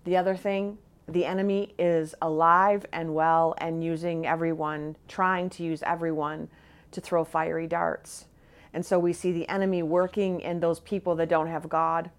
The 0.03 0.17
other 0.17 0.35
thing, 0.35 0.79
the 1.07 1.25
enemy 1.25 1.75
is 1.77 2.15
alive 2.21 2.85
and 2.91 3.13
well 3.13 3.53
and 3.59 3.83
using 3.83 4.25
everyone, 4.25 4.95
trying 5.07 5.49
to 5.51 5.63
use 5.63 5.83
everyone 5.83 6.49
to 6.91 7.01
throw 7.01 7.23
fiery 7.23 7.67
darts. 7.67 8.25
And 8.73 8.85
so 8.85 8.97
we 8.97 9.13
see 9.13 9.31
the 9.31 9.47
enemy 9.49 9.83
working 9.83 10.39
in 10.39 10.59
those 10.59 10.79
people 10.79 11.15
that 11.15 11.29
don't 11.29 11.47
have 11.47 11.69
God 11.69 12.09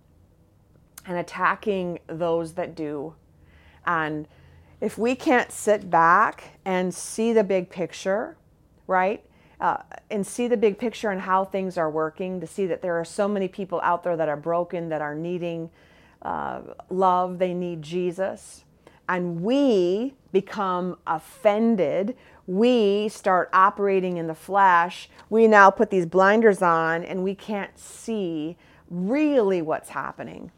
and 1.07 1.17
attacking 1.17 1.99
those 2.07 2.53
that 2.55 2.75
do. 2.75 3.15
And 3.87 4.29
if 4.81 4.99
we 4.99 5.15
can't 5.15 5.53
sit 5.53 5.91
back 5.91 6.59
and 6.65 6.93
see 6.95 7.33
the 7.33 7.45
big 7.45 7.71
picture, 7.71 8.37
right? 8.87 9.25
Uh, 9.61 9.79
and 10.11 10.27
see 10.27 10.49
the 10.49 10.57
big 10.57 10.77
picture 10.77 11.11
and 11.11 11.21
how 11.21 11.45
things 11.45 11.79
are 11.79 11.89
working, 11.91 12.41
to 12.41 12.47
see 12.47 12.67
that 12.67 12.83
there 12.83 12.99
are 12.99 13.05
so 13.05 13.29
many 13.29 13.47
people 13.47 13.81
out 13.83 14.03
there 14.03 14.17
that 14.17 14.29
are 14.29 14.37
broken, 14.37 14.89
that 14.89 15.01
are 15.01 15.15
needing 15.15 15.71
uh, 16.23 16.61
love, 16.91 17.39
they 17.39 17.55
need 17.55 17.83
Jesus. 17.83 18.65
And 19.09 19.43
we 19.43 20.15
become 20.33 20.97
offended. 21.07 22.17
We 22.47 23.09
start 23.09 23.51
operating 23.53 24.17
in 24.17 24.27
the 24.27 24.35
flesh. 24.35 25.09
We 25.31 25.47
now 25.47 25.71
put 25.71 25.91
these 25.91 26.07
blinders 26.07 26.63
on 26.63 27.05
and 27.05 27.23
we 27.23 27.35
can't 27.35 27.79
see 27.79 28.57
really 28.91 29.63
what's 29.63 29.91
happening. 29.91 30.51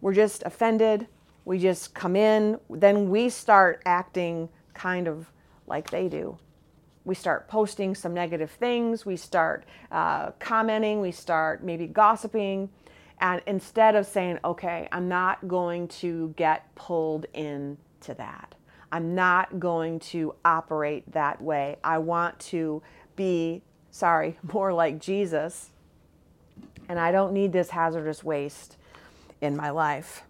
We're 0.00 0.14
just 0.14 0.42
offended. 0.44 1.06
We 1.44 1.58
just 1.58 1.94
come 1.94 2.14
in. 2.14 2.58
Then 2.70 3.08
we 3.08 3.28
start 3.28 3.82
acting 3.86 4.48
kind 4.74 5.08
of 5.08 5.30
like 5.66 5.90
they 5.90 6.08
do. 6.08 6.38
We 7.04 7.14
start 7.14 7.48
posting 7.48 7.94
some 7.94 8.12
negative 8.12 8.50
things. 8.50 9.06
We 9.06 9.16
start 9.16 9.64
uh, 9.90 10.32
commenting. 10.32 11.00
We 11.00 11.10
start 11.10 11.64
maybe 11.64 11.86
gossiping. 11.86 12.68
And 13.20 13.42
instead 13.46 13.96
of 13.96 14.06
saying, 14.06 14.38
okay, 14.44 14.88
I'm 14.92 15.08
not 15.08 15.48
going 15.48 15.88
to 15.88 16.34
get 16.36 16.72
pulled 16.74 17.26
into 17.34 18.14
that, 18.16 18.54
I'm 18.92 19.14
not 19.14 19.58
going 19.58 20.00
to 20.00 20.34
operate 20.44 21.10
that 21.12 21.40
way. 21.40 21.76
I 21.82 21.98
want 21.98 22.38
to 22.40 22.82
be, 23.16 23.62
sorry, 23.90 24.38
more 24.52 24.72
like 24.72 24.98
Jesus. 25.00 25.70
And 26.88 26.98
I 26.98 27.10
don't 27.10 27.32
need 27.32 27.52
this 27.52 27.70
hazardous 27.70 28.22
waste 28.22 28.76
in 29.40 29.56
my 29.56 29.70
life. 29.70 30.22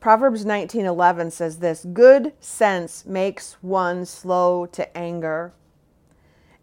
Proverbs 0.00 0.44
19:11 0.46 1.30
says 1.30 1.58
this, 1.58 1.84
good 1.84 2.32
sense 2.40 3.04
makes 3.04 3.54
one 3.60 4.06
slow 4.06 4.64
to 4.66 4.96
anger, 4.96 5.52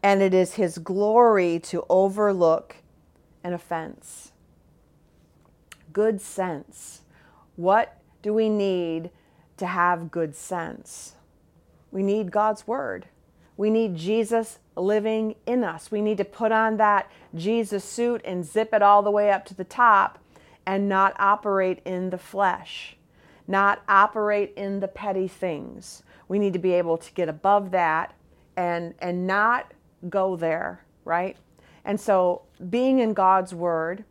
and 0.02 0.22
it 0.22 0.34
is 0.34 0.56
his 0.56 0.80
glory 0.80 1.60
to 1.60 1.86
overlook 1.88 2.78
an 3.44 3.54
offense. 3.54 4.32
Good 5.94 6.20
sense. 6.20 7.02
What 7.56 8.00
do 8.22 8.34
we 8.34 8.50
need 8.50 9.12
to 9.58 9.68
have 9.68 10.12
good 10.12 10.36
sense? 10.36 11.14
We 11.92 12.04
need 12.04 12.32
God's 12.32 12.68
word. 12.68 13.08
We 13.58 13.70
need 13.72 13.96
Jesus 13.96 14.60
living 14.76 15.36
in 15.46 15.64
us. 15.64 15.92
We 15.92 16.02
need 16.02 16.18
to 16.18 16.26
put 16.26 16.52
on 16.52 16.78
that 16.78 17.12
Jesus 17.36 17.84
suit 17.84 18.22
and 18.24 18.46
zip 18.46 18.74
it 18.74 18.84
all 18.84 19.02
the 19.02 19.12
way 19.12 19.32
up 19.32 19.46
to 19.46 19.56
the 19.56 19.64
top 19.64 20.20
and 20.66 20.88
not 20.88 21.16
operate 21.20 21.82
in 21.84 22.12
the 22.12 22.18
flesh, 22.18 22.96
not 23.48 23.82
operate 23.90 24.54
in 24.56 24.80
the 24.80 24.88
petty 24.88 25.28
things. 25.28 26.04
We 26.28 26.40
need 26.40 26.54
to 26.54 26.60
be 26.60 26.74
able 26.74 26.98
to 26.98 27.14
get 27.14 27.30
above 27.30 27.72
that 27.72 28.14
and 28.56 28.94
and 29.00 29.26
not 29.26 29.74
go 30.10 30.36
there, 30.36 30.84
right? 31.06 31.38
And 31.84 32.00
so 32.00 32.44
being 32.70 33.00
in 33.00 33.14
God's 33.14 33.54
word 33.56 34.04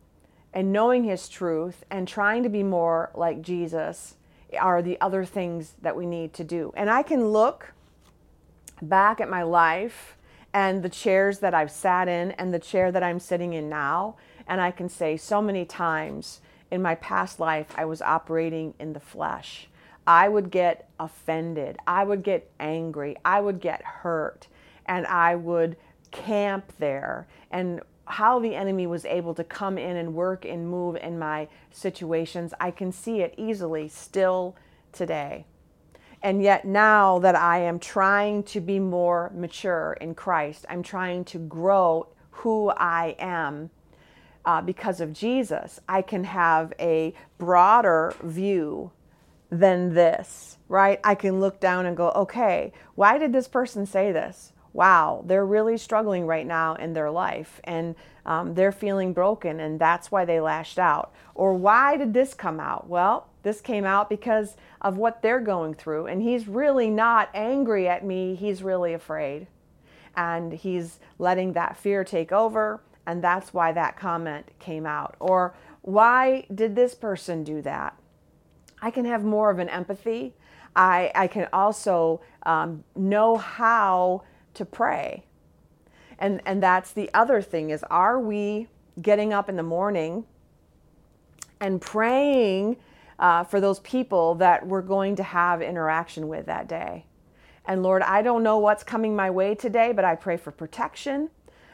and 0.53 0.73
knowing 0.73 1.03
his 1.03 1.29
truth 1.29 1.83
and 1.91 2.07
trying 2.07 2.43
to 2.43 2.49
be 2.49 2.63
more 2.63 3.11
like 3.13 3.41
Jesus 3.41 4.15
are 4.59 4.81
the 4.81 4.99
other 4.99 5.23
things 5.25 5.75
that 5.81 5.95
we 5.95 6.05
need 6.05 6.33
to 6.33 6.43
do. 6.43 6.73
And 6.75 6.89
I 6.89 7.03
can 7.03 7.27
look 7.27 7.73
back 8.81 9.19
at 9.21 9.29
my 9.29 9.43
life 9.43 10.17
and 10.53 10.83
the 10.83 10.89
chairs 10.89 11.39
that 11.39 11.53
I've 11.53 11.71
sat 11.71 12.07
in 12.07 12.31
and 12.31 12.53
the 12.53 12.59
chair 12.59 12.91
that 12.91 13.03
I'm 13.03 13.19
sitting 13.19 13.53
in 13.53 13.69
now, 13.69 14.15
and 14.47 14.61
I 14.61 14.71
can 14.71 14.89
say 14.89 15.17
so 15.17 15.41
many 15.41 15.65
times 15.65 16.41
in 16.71 16.81
my 16.81 16.95
past 16.95 17.39
life 17.39 17.67
I 17.75 17.85
was 17.85 18.01
operating 18.01 18.73
in 18.79 18.93
the 18.93 18.99
flesh. 18.99 19.67
I 20.05 20.29
would 20.29 20.51
get 20.51 20.89
offended. 20.99 21.77
I 21.85 22.05
would 22.05 22.23
get 22.23 22.49
angry. 22.59 23.17
I 23.25 23.41
would 23.41 23.59
get 23.59 23.83
hurt. 23.83 24.47
And 24.85 25.05
I 25.05 25.35
would 25.35 25.75
camp 26.11 26.71
there. 26.79 27.27
And 27.51 27.81
how 28.05 28.39
the 28.39 28.55
enemy 28.55 28.87
was 28.87 29.03
able 29.03 29.33
to 29.33 29.43
come 29.43 29.77
in 29.77 29.97
and 29.97 30.15
work 30.15 30.45
and 30.45 30.69
move 30.69 30.95
in 30.95 31.19
my 31.19 31.49
situations, 31.71 32.53
I 32.59 32.71
can 32.71 32.93
see 32.93 33.19
it 33.19 33.33
easily 33.37 33.89
still 33.89 34.55
today. 34.93 35.45
And 36.27 36.43
yet, 36.43 36.65
now 36.65 37.19
that 37.19 37.37
I 37.37 37.59
am 37.59 37.79
trying 37.79 38.43
to 38.51 38.59
be 38.59 38.79
more 38.79 39.31
mature 39.33 39.97
in 40.01 40.13
Christ, 40.13 40.65
I'm 40.67 40.83
trying 40.83 41.23
to 41.23 41.37
grow 41.39 42.07
who 42.31 42.69
I 42.69 43.15
am 43.17 43.69
uh, 44.43 44.59
because 44.59 44.99
of 44.99 45.13
Jesus, 45.13 45.79
I 45.87 46.01
can 46.01 46.25
have 46.25 46.73
a 46.81 47.13
broader 47.37 48.13
view 48.21 48.91
than 49.49 49.93
this, 49.93 50.57
right? 50.67 50.99
I 51.01 51.15
can 51.15 51.39
look 51.39 51.61
down 51.61 51.85
and 51.85 51.95
go, 51.95 52.09
okay, 52.09 52.73
why 52.95 53.17
did 53.17 53.31
this 53.31 53.47
person 53.47 53.85
say 53.85 54.11
this? 54.11 54.51
Wow, 54.73 55.23
they're 55.25 55.45
really 55.45 55.77
struggling 55.77 56.27
right 56.27 56.45
now 56.45 56.75
in 56.75 56.91
their 56.91 57.09
life 57.09 57.61
and 57.63 57.95
um, 58.25 58.53
they're 58.53 58.73
feeling 58.73 59.13
broken, 59.13 59.61
and 59.61 59.79
that's 59.79 60.11
why 60.11 60.25
they 60.25 60.41
lashed 60.41 60.77
out. 60.77 61.13
Or 61.33 61.53
why 61.53 61.95
did 61.95 62.13
this 62.13 62.33
come 62.33 62.59
out? 62.59 62.89
Well, 62.89 63.29
this 63.47 63.61
came 63.61 63.85
out 63.85 64.09
because 64.09 64.57
of 64.81 64.97
what 64.97 65.21
they're 65.21 65.39
going 65.39 65.73
through. 65.73 66.07
And 66.07 66.21
he's 66.21 66.49
really 66.49 66.89
not 66.89 67.29
angry 67.33 67.87
at 67.87 68.03
me, 68.03 68.35
he's 68.35 68.61
really 68.61 68.93
afraid. 68.93 69.47
And 70.17 70.51
he's 70.51 70.99
letting 71.17 71.53
that 71.53 71.77
fear 71.77 72.03
take 72.03 72.33
over. 72.33 72.81
And 73.05 73.23
that's 73.23 73.53
why 73.53 73.71
that 73.71 73.95
comment 73.95 74.47
came 74.59 74.85
out. 74.85 75.15
Or 75.21 75.55
why 75.81 76.45
did 76.53 76.75
this 76.75 76.93
person 76.93 77.45
do 77.45 77.61
that? 77.61 77.97
I 78.81 78.91
can 78.91 79.05
have 79.05 79.23
more 79.23 79.49
of 79.49 79.59
an 79.59 79.69
empathy. 79.69 80.33
I, 80.75 81.11
I 81.15 81.27
can 81.27 81.47
also 81.53 82.19
um, 82.43 82.83
know 82.97 83.37
how 83.37 84.23
to 84.55 84.65
pray. 84.65 85.23
And, 86.19 86.41
and 86.45 86.61
that's 86.61 86.91
the 86.91 87.09
other 87.13 87.41
thing 87.41 87.69
is 87.69 87.83
are 87.89 88.19
we 88.19 88.67
getting 89.01 89.31
up 89.31 89.47
in 89.47 89.55
the 89.55 89.63
morning 89.63 90.25
and 91.61 91.79
praying 91.79 92.77
uh, 93.19 93.43
for 93.43 93.59
those 93.59 93.79
people 93.79 94.35
that 94.35 94.65
we're 94.65 94.81
going 94.81 95.15
to 95.15 95.23
have 95.23 95.61
interaction 95.61 96.27
with 96.27 96.45
that 96.45 96.67
day. 96.67 97.05
And 97.65 97.83
Lord, 97.83 98.01
I 98.01 98.21
don't 98.21 98.43
know 98.43 98.59
what's 98.59 98.83
coming 98.83 99.15
my 99.15 99.29
way 99.29 99.55
today, 99.55 99.91
but 99.91 100.05
I 100.05 100.15
pray 100.15 100.37
for 100.37 100.51
protection. 100.51 101.29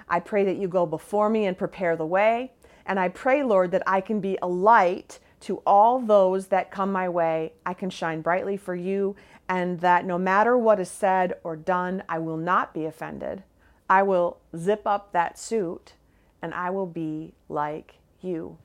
I 0.09 0.19
pray 0.19 0.43
that 0.45 0.57
you 0.57 0.67
go 0.67 0.85
before 0.85 1.29
me 1.29 1.45
and 1.45 1.57
prepare 1.57 1.95
the 1.95 2.05
way. 2.05 2.51
And 2.85 2.99
I 2.99 3.09
pray, 3.09 3.43
Lord, 3.43 3.71
that 3.71 3.83
I 3.87 4.01
can 4.01 4.19
be 4.19 4.37
a 4.41 4.47
light 4.47 5.19
to 5.41 5.61
all 5.65 5.99
those 5.99 6.47
that 6.47 6.71
come 6.71 6.91
my 6.91 7.07
way. 7.09 7.53
I 7.65 7.73
can 7.73 7.89
shine 7.89 8.21
brightly 8.21 8.57
for 8.57 8.75
you, 8.75 9.15
and 9.47 9.79
that 9.81 10.05
no 10.05 10.17
matter 10.17 10.57
what 10.57 10.79
is 10.79 10.89
said 10.89 11.33
or 11.43 11.55
done, 11.55 12.03
I 12.09 12.19
will 12.19 12.37
not 12.37 12.73
be 12.73 12.85
offended. 12.85 13.43
I 13.89 14.03
will 14.03 14.39
zip 14.55 14.87
up 14.87 15.11
that 15.11 15.37
suit 15.37 15.93
and 16.41 16.53
I 16.53 16.69
will 16.69 16.87
be 16.87 17.33
like 17.47 17.99
you 18.21 18.57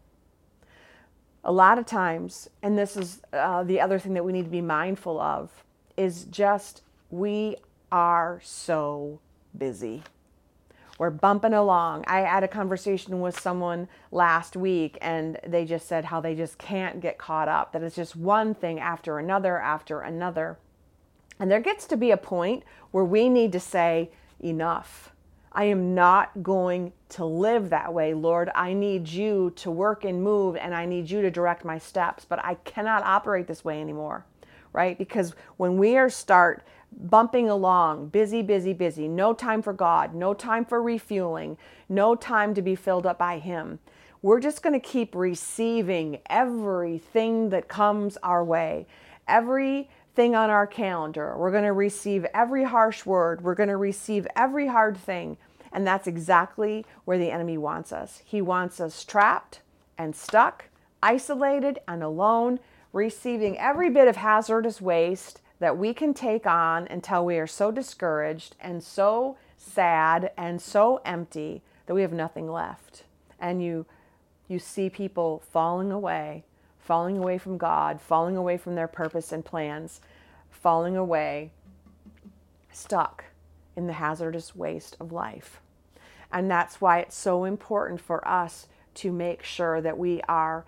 a 1.49 1.53
lot 1.53 1.79
of 1.79 1.87
times, 1.87 2.51
and 2.63 2.77
this 2.77 2.95
is 2.95 3.23
uh, 3.33 3.63
the 3.65 3.81
other 3.81 3.99
thing 3.99 4.13
that 4.13 4.23
we 4.23 4.35
need 4.35 4.45
to 4.45 4.51
be 4.51 4.61
mindful 4.61 5.19
of, 5.19 5.65
is 5.97 6.25
just 6.25 6.83
we 7.11 7.57
are 7.91 8.39
so 8.45 9.19
busy. 9.57 10.03
We're 10.99 11.09
bumping 11.09 11.55
along. 11.55 12.05
I 12.07 12.21
had 12.21 12.45
a 12.45 12.49
conversation 12.49 13.23
with 13.23 13.41
someone 13.41 13.89
last 14.13 14.57
week, 14.57 14.99
and 15.01 15.41
they 15.47 15.65
just 15.65 15.89
said 15.89 16.05
how 16.05 16.21
they 16.21 16.35
just 16.35 16.59
can't 16.59 17.01
get 17.01 17.17
caught 17.17 17.49
up, 17.49 17.73
that 17.73 17.83
it's 17.83 17.97
just 17.97 18.15
one 18.15 18.55
thing 18.55 18.79
after 18.79 19.19
another 19.19 19.59
after 19.59 20.03
another. 20.03 20.59
And 21.41 21.51
there 21.51 21.61
gets 21.61 21.87
to 21.87 21.97
be 21.97 22.11
a 22.11 22.19
point 22.19 22.63
where 22.91 23.05
we 23.05 23.31
need 23.31 23.53
to 23.53 23.61
say, 23.61 24.11
enough. 24.39 25.13
I 25.59 25.65
am 25.65 25.93
not 25.93 26.41
going 26.41 26.93
to 27.09 27.25
live 27.25 27.71
that 27.71 27.93
way, 27.93 28.15
Lord. 28.15 28.49
I 28.55 28.73
need 28.73 29.09
you 29.09 29.53
to 29.57 29.73
work 29.73 30.05
and 30.05 30.23
move, 30.23 30.55
and 30.55 30.73
I 30.73 30.87
need 30.87 31.11
you 31.11 31.21
to 31.21 31.33
direct 31.33 31.65
my 31.65 31.79
steps, 31.79 32.25
but 32.25 32.39
I 32.45 32.55
cannot 32.55 33.03
operate 33.03 33.49
this 33.49 33.65
way 33.65 33.81
anymore, 33.81 34.25
right? 34.73 34.97
Because 34.97 35.35
when 35.57 35.77
we 35.77 35.97
are 35.97 36.11
start 36.11 36.65
bumping 36.97 37.51
along, 37.51 38.11
busy, 38.11 38.41
busy, 38.41 38.73
busy, 38.73 39.09
no 39.09 39.35
time 39.35 39.61
for 39.61 39.73
God, 39.73 40.15
no 40.15 40.33
time 40.33 40.65
for 40.65 40.81
refueling, 40.81 41.59
no 41.89 42.15
time 42.15 42.55
to 42.55 42.63
be 42.63 42.77
filled 42.77 43.05
up 43.05 43.19
by 43.19 43.41
Him, 43.41 43.81
we're 44.23 44.39
just 44.39 44.63
going 44.63 44.81
to 44.81 44.89
keep 44.89 45.13
receiving 45.13 46.21
everything 46.31 47.49
that 47.49 47.67
comes 47.67 48.17
our 48.19 48.45
way. 48.45 48.87
Every 49.27 49.91
on 50.19 50.51
our 50.51 50.67
calendar. 50.67 51.37
We're 51.39 51.53
going 51.53 51.63
to 51.63 51.73
receive 51.73 52.27
every 52.35 52.65
harsh 52.65 53.07
word. 53.07 53.41
We're 53.41 53.55
going 53.55 53.69
to 53.69 53.77
receive 53.77 54.27
every 54.35 54.67
hard 54.67 54.97
thing. 54.97 55.37
And 55.73 55.87
that's 55.87 56.07
exactly 56.07 56.85
where 57.05 57.19
the 57.19 57.31
enemy 57.31 57.59
wants 57.59 57.93
us. 57.93 58.23
He 58.25 58.41
wants 58.41 58.81
us 58.81 59.05
trapped 59.05 59.61
and 59.97 60.15
stuck, 60.15 60.67
isolated 61.03 61.79
and 61.87 62.03
alone, 62.03 62.61
receiving 62.93 63.59
every 63.59 63.91
bit 63.91 64.09
of 64.09 64.17
hazardous 64.17 64.81
waste 64.81 65.41
that 65.61 65.77
we 65.77 65.93
can 65.93 66.15
take 66.15 66.47
on 66.47 66.87
until 66.89 67.25
we 67.25 67.37
are 67.39 67.47
so 67.47 67.71
discouraged 67.71 68.57
and 68.61 68.83
so 68.83 69.37
sad 69.57 70.31
and 70.37 70.63
so 70.63 71.01
empty 71.05 71.63
that 71.87 71.95
we 71.95 72.03
have 72.03 72.13
nothing 72.13 72.51
left. 72.51 73.05
And 73.41 73.63
you 73.63 73.87
you 74.47 74.59
see 74.59 74.89
people 74.89 75.43
falling 75.53 75.93
away, 75.93 76.43
falling 76.79 77.19
away 77.19 77.37
from 77.37 77.59
God, 77.59 78.01
falling 78.01 78.35
away 78.35 78.57
from 78.57 78.77
their 78.77 78.89
purpose 78.89 79.31
and 79.31 79.45
plans, 79.45 80.01
falling 80.51 80.97
away, 80.97 81.51
stuck 82.73 83.25
in 83.79 83.87
the 83.87 83.93
hazardous 83.95 84.57
waste 84.57 84.97
of 84.99 85.13
life. 85.13 85.61
And 86.33 86.51
that's 86.51 86.81
why 86.81 86.99
it's 86.99 87.17
so 87.17 87.45
important 87.45 88.01
for 88.01 88.27
us 88.27 88.67
to 88.95 89.13
make 89.13 89.45
sure 89.45 89.81
that 89.81 89.97
we 89.97 90.21
are 90.23 90.67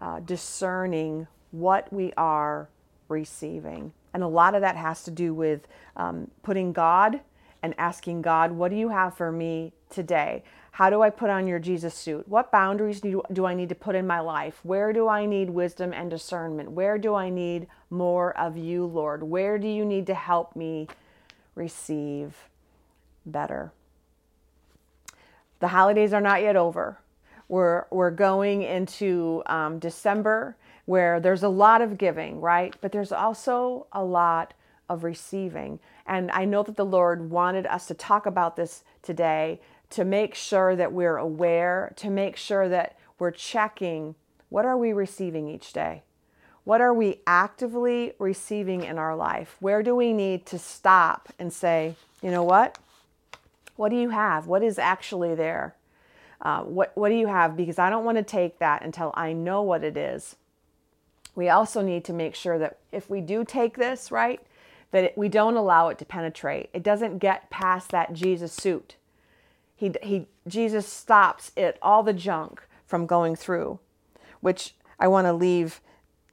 uh, 0.00 0.18
discerning 0.18 1.28
what 1.52 1.90
we 1.92 2.12
are 2.16 2.68
receiving. 3.08 3.92
And 4.12 4.24
a 4.24 4.28
lot 4.28 4.56
of 4.56 4.60
that 4.62 4.74
has 4.74 5.04
to 5.04 5.12
do 5.12 5.32
with 5.32 5.68
um, 5.96 6.32
putting 6.42 6.72
God 6.72 7.20
and 7.62 7.74
asking 7.78 8.22
God, 8.22 8.50
What 8.50 8.70
do 8.72 8.76
you 8.76 8.88
have 8.88 9.16
for 9.16 9.30
me 9.30 9.72
today? 9.88 10.42
How 10.72 10.90
do 10.90 11.00
I 11.00 11.10
put 11.10 11.30
on 11.30 11.46
your 11.46 11.60
Jesus 11.60 11.94
suit? 11.94 12.26
What 12.28 12.50
boundaries 12.50 13.00
do, 13.00 13.46
I 13.46 13.54
need 13.54 13.68
to 13.68 13.74
put 13.76 13.94
in 13.94 14.06
my 14.06 14.20
life? 14.20 14.60
Where 14.64 14.92
do 14.92 15.08
I 15.08 15.26
need 15.26 15.50
wisdom 15.50 15.92
and 15.92 16.10
discernment? 16.10 16.72
Where 16.72 16.98
do 16.98 17.14
I 17.14 17.30
need 17.30 17.68
more 17.88 18.36
of 18.36 18.56
you, 18.56 18.84
Lord? 18.84 19.22
Where 19.22 19.58
do 19.58 19.68
you 19.68 19.84
need 19.84 20.06
to 20.08 20.14
help 20.14 20.56
me 20.56 20.88
receive 21.58 22.48
better? 23.26 23.72
The 25.60 25.68
holidays 25.68 26.12
are 26.12 26.20
not 26.20 26.42
yet 26.42 26.56
over. 26.56 26.98
We're, 27.48 27.84
we're 27.90 28.10
going 28.10 28.62
into 28.62 29.42
um, 29.46 29.78
December 29.78 30.56
where 30.86 31.20
there's 31.20 31.42
a 31.42 31.48
lot 31.48 31.82
of 31.82 31.98
giving, 31.98 32.40
right? 32.40 32.74
But 32.80 32.92
there's 32.92 33.12
also 33.12 33.86
a 33.92 34.02
lot 34.02 34.54
of 34.88 35.04
receiving. 35.04 35.80
And 36.06 36.30
I 36.30 36.44
know 36.44 36.62
that 36.62 36.76
the 36.76 36.86
Lord 36.86 37.30
wanted 37.30 37.66
us 37.66 37.86
to 37.88 37.94
talk 37.94 38.24
about 38.24 38.56
this 38.56 38.84
today 39.02 39.60
to 39.90 40.04
make 40.04 40.34
sure 40.34 40.76
that 40.76 40.92
we're 40.92 41.16
aware, 41.16 41.92
to 41.96 42.08
make 42.08 42.36
sure 42.36 42.68
that 42.68 42.98
we're 43.18 43.30
checking 43.30 44.14
what 44.48 44.64
are 44.64 44.76
we 44.76 44.92
receiving 44.92 45.48
each 45.48 45.72
day? 45.72 46.02
What 46.68 46.82
are 46.82 46.92
we 46.92 47.22
actively 47.26 48.12
receiving 48.18 48.84
in 48.84 48.98
our 48.98 49.16
life? 49.16 49.56
Where 49.58 49.82
do 49.82 49.96
we 49.96 50.12
need 50.12 50.44
to 50.44 50.58
stop 50.58 51.32
and 51.38 51.50
say, 51.50 51.94
you 52.20 52.30
know 52.30 52.42
what? 52.42 52.76
What 53.76 53.88
do 53.88 53.96
you 53.96 54.10
have? 54.10 54.46
What 54.46 54.62
is 54.62 54.78
actually 54.78 55.34
there? 55.34 55.74
Uh, 56.42 56.64
what, 56.64 56.94
what 56.94 57.08
do 57.08 57.14
you 57.14 57.26
have? 57.26 57.56
Because 57.56 57.78
I 57.78 57.88
don't 57.88 58.04
want 58.04 58.18
to 58.18 58.22
take 58.22 58.58
that 58.58 58.84
until 58.84 59.12
I 59.14 59.32
know 59.32 59.62
what 59.62 59.82
it 59.82 59.96
is. 59.96 60.36
We 61.34 61.48
also 61.48 61.80
need 61.80 62.04
to 62.04 62.12
make 62.12 62.34
sure 62.34 62.58
that 62.58 62.76
if 62.92 63.08
we 63.08 63.22
do 63.22 63.46
take 63.46 63.78
this, 63.78 64.12
right, 64.12 64.42
that 64.90 65.04
it, 65.04 65.16
we 65.16 65.30
don't 65.30 65.56
allow 65.56 65.88
it 65.88 65.96
to 66.00 66.04
penetrate. 66.04 66.68
It 66.74 66.82
doesn't 66.82 67.16
get 67.16 67.48
past 67.48 67.92
that 67.92 68.12
Jesus 68.12 68.52
suit. 68.52 68.96
He, 69.74 69.94
he, 70.02 70.26
Jesus 70.46 70.86
stops 70.86 71.50
it, 71.56 71.78
all 71.80 72.02
the 72.02 72.12
junk 72.12 72.62
from 72.84 73.06
going 73.06 73.36
through, 73.36 73.78
which 74.42 74.74
I 75.00 75.08
want 75.08 75.26
to 75.26 75.32
leave 75.32 75.80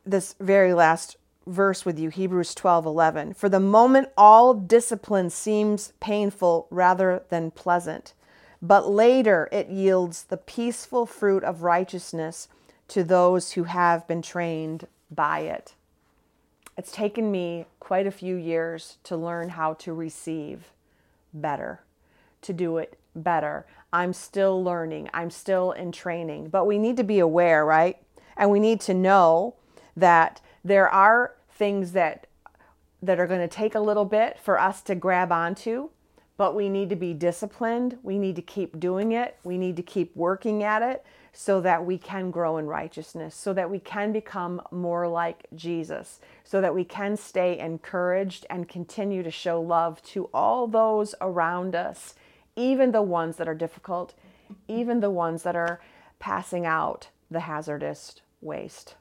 this 0.05 0.35
very 0.39 0.73
last 0.73 1.17
verse 1.47 1.85
with 1.85 1.99
you 1.99 2.09
Hebrews 2.09 2.55
12 2.55 2.85
11. 2.85 3.33
For 3.33 3.49
the 3.49 3.59
moment, 3.59 4.09
all 4.17 4.53
discipline 4.53 5.29
seems 5.29 5.93
painful 5.99 6.67
rather 6.69 7.23
than 7.29 7.51
pleasant 7.51 8.13
but 8.61 8.89
later 8.89 9.47
it 9.51 9.69
yields 9.69 10.23
the 10.23 10.37
peaceful 10.37 11.05
fruit 11.05 11.43
of 11.43 11.61
righteousness 11.61 12.47
to 12.87 13.03
those 13.03 13.51
who 13.51 13.65
have 13.65 14.07
been 14.07 14.21
trained 14.21 14.87
by 15.11 15.41
it. 15.41 15.75
It's 16.77 16.91
taken 16.91 17.31
me 17.31 17.65
quite 17.79 18.07
a 18.07 18.11
few 18.11 18.35
years 18.35 18.97
to 19.03 19.15
learn 19.15 19.49
how 19.49 19.75
to 19.75 19.93
receive 19.93 20.71
better, 21.33 21.81
to 22.41 22.53
do 22.53 22.77
it 22.77 22.97
better. 23.15 23.65
I'm 23.93 24.13
still 24.13 24.63
learning, 24.63 25.09
I'm 25.13 25.29
still 25.29 25.71
in 25.71 25.91
training, 25.91 26.49
but 26.49 26.65
we 26.65 26.79
need 26.79 26.97
to 26.97 27.03
be 27.03 27.19
aware, 27.19 27.63
right? 27.63 27.97
And 28.35 28.49
we 28.49 28.59
need 28.59 28.81
to 28.81 28.93
know 28.93 29.55
that 29.95 30.41
there 30.63 30.89
are 30.89 31.35
things 31.49 31.91
that 31.93 32.27
that 33.01 33.19
are 33.19 33.27
going 33.27 33.41
to 33.41 33.47
take 33.47 33.75
a 33.75 33.79
little 33.79 34.05
bit 34.05 34.39
for 34.39 34.59
us 34.59 34.81
to 34.81 34.95
grab 34.95 35.31
onto 35.31 35.89
but 36.37 36.55
we 36.55 36.69
need 36.69 36.89
to 36.89 36.95
be 36.95 37.13
disciplined. 37.13 37.97
We 38.03 38.19
need 38.19 38.35
to 38.35 38.41
keep 38.41 38.79
doing 38.79 39.13
it. 39.13 39.37
We 39.43 39.57
need 39.57 39.77
to 39.77 39.83
keep 39.83 40.15
working 40.15 40.63
at 40.63 40.81
it 40.81 41.05
so 41.31 41.61
that 41.61 41.85
we 41.85 41.97
can 41.97 42.31
grow 42.31 42.57
in 42.57 42.65
righteousness, 42.65 43.35
so 43.35 43.53
that 43.53 43.69
we 43.69 43.79
can 43.79 44.11
become 44.11 44.61
more 44.71 45.07
like 45.07 45.47
Jesus, 45.53 46.19
so 46.43 46.61
that 46.61 46.73
we 46.73 46.85
can 46.85 47.17
stay 47.17 47.59
encouraged 47.59 48.45
and 48.49 48.69
continue 48.69 49.21
to 49.23 49.31
show 49.31 49.59
love 49.59 50.01
to 50.03 50.29
all 50.33 50.67
those 50.67 51.13
around 51.19 51.75
us, 51.75 52.15
even 52.55 52.91
the 52.91 53.01
ones 53.01 53.35
that 53.35 53.49
are 53.49 53.55
difficult, 53.55 54.13
even 54.67 55.01
the 55.01 55.09
ones 55.09 55.43
that 55.43 55.55
are 55.55 55.81
passing 56.19 56.65
out 56.65 57.09
the 57.29 57.41
hazardous 57.41 58.21
waste. 58.41 58.95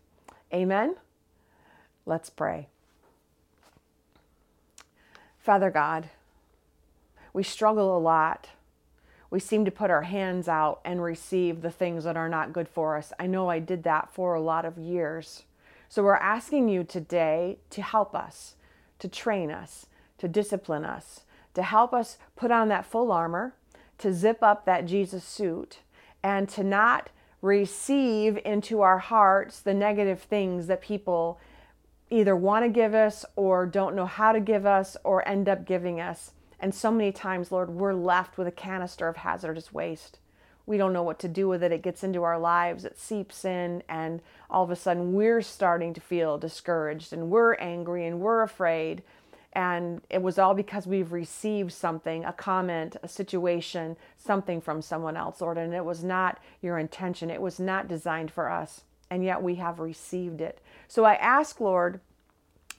Amen. 0.55 0.95
Let's 2.07 2.31
pray. 2.31 2.69
Father 5.41 5.69
God, 5.69 6.11
we 7.33 7.43
struggle 7.43 7.97
a 7.97 7.99
lot. 7.99 8.51
We 9.31 9.41
seem 9.41 9.65
to 9.65 9.73
put 9.73 9.91
our 9.91 10.03
hands 10.03 10.47
out 10.47 10.81
and 10.85 11.03
receive 11.03 11.61
the 11.61 11.73
things 11.73 12.05
that 12.05 12.17
are 12.17 12.29
not 12.29 12.53
good 12.53 12.69
for 12.69 12.97
us. 12.97 13.13
I 13.19 13.27
know 13.27 13.51
I 13.51 13.59
did 13.59 13.83
that 13.83 14.15
for 14.15 14.35
a 14.35 14.41
lot 14.41 14.65
of 14.65 14.79
years. 14.79 15.43
So 15.89 16.05
we're 16.05 16.15
asking 16.15 16.69
you 16.69 16.85
today 16.85 17.59
to 17.71 17.83
help 17.83 18.15
us, 18.15 18.55
to 19.01 19.09
train 19.09 19.51
us, 19.51 19.87
to 20.19 20.29
discipline 20.29 20.85
us, 20.85 21.23
to 21.55 21.65
help 21.65 21.93
us 21.93 22.17
put 22.37 22.53
on 22.53 22.69
that 22.69 22.87
full 22.87 23.11
armor, 23.11 23.55
to 23.99 24.15
zip 24.15 24.39
up 24.41 24.67
that 24.67 24.87
Jesus 24.87 25.25
suit, 25.25 25.79
and 26.23 26.49
to 26.51 26.63
not 26.63 27.11
receive 27.45 28.39
into 28.43 28.81
our 28.81 28.99
hearts 28.99 29.61
the 29.61 29.75
negative 29.75 30.23
things 30.23 30.67
that 30.67 30.81
people 30.81 31.39
either 32.09 32.35
want 32.35 32.65
to 32.65 32.71
give 32.71 32.95
us 32.95 33.23
or 33.37 33.67
don't 33.67 33.95
know 33.95 34.07
how 34.07 34.33
to 34.33 34.41
give 34.41 34.65
us 34.65 34.97
or 35.05 35.27
end 35.29 35.47
up 35.47 35.67
giving 35.67 36.01
us. 36.01 36.33
And 36.59 36.75
so 36.75 36.91
many 36.91 37.13
times, 37.13 37.53
Lord, 37.53 37.69
we're 37.69 37.93
left 37.93 38.39
with 38.39 38.47
a 38.47 38.53
canister 38.53 39.09
of 39.09 39.17
hazardous 39.17 39.75
waste. 39.75 40.21
We 40.65 40.79
don't 40.79 40.95
know 40.95 41.03
what 41.03 41.19
to 41.19 41.29
do 41.29 41.47
with 41.47 41.63
it. 41.63 41.71
It 41.71 41.83
gets 41.83 42.03
into 42.03 42.23
our 42.23 42.39
lives, 42.39 42.87
it 42.87 42.99
seeps 42.99 43.45
in, 43.45 43.83
and 43.91 44.23
all 44.49 44.65
of 44.65 44.71
a 44.71 44.77
sudden 44.77 45.13
we're 45.13 45.43
starting 45.43 45.93
to 45.93 46.01
feel 46.01 46.39
discouraged 46.39 47.13
and 47.13 47.29
we're 47.29 47.57
angry 47.57 48.07
and 48.07 48.21
we're 48.21 48.41
afraid. 48.41 49.03
And 49.55 50.01
it 50.11 50.21
was 50.21 50.39
all 50.39 50.55
because 50.55 50.87
we've 50.87 51.13
received 51.13 51.73
something, 51.73 52.25
a 52.25 52.33
comment, 52.33 52.97
a 53.03 53.09
situation, 53.09 53.97
something 54.17 54.61
from 54.61 54.83
someone 54.83 55.17
else, 55.17 55.41
Lord. 55.41 55.59
And 55.59 55.73
it 55.73 55.85
was 55.85 56.03
not 56.03 56.41
your 56.61 56.79
intention, 56.79 57.31
it 57.31 57.41
was 57.41 57.61
not 57.61 57.89
designed 57.89 58.31
for 58.31 58.51
us. 58.51 58.83
And 59.11 59.25
yet 59.25 59.43
we 59.43 59.57
have 59.57 59.79
received 59.79 60.41
it. 60.41 60.61
So 60.89 61.05
I 61.05 61.15
ask, 61.15 61.61
Lord, 61.61 62.01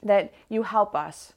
that 0.02 0.34
you 0.48 0.64
help 0.64 0.94
us. 0.94 1.32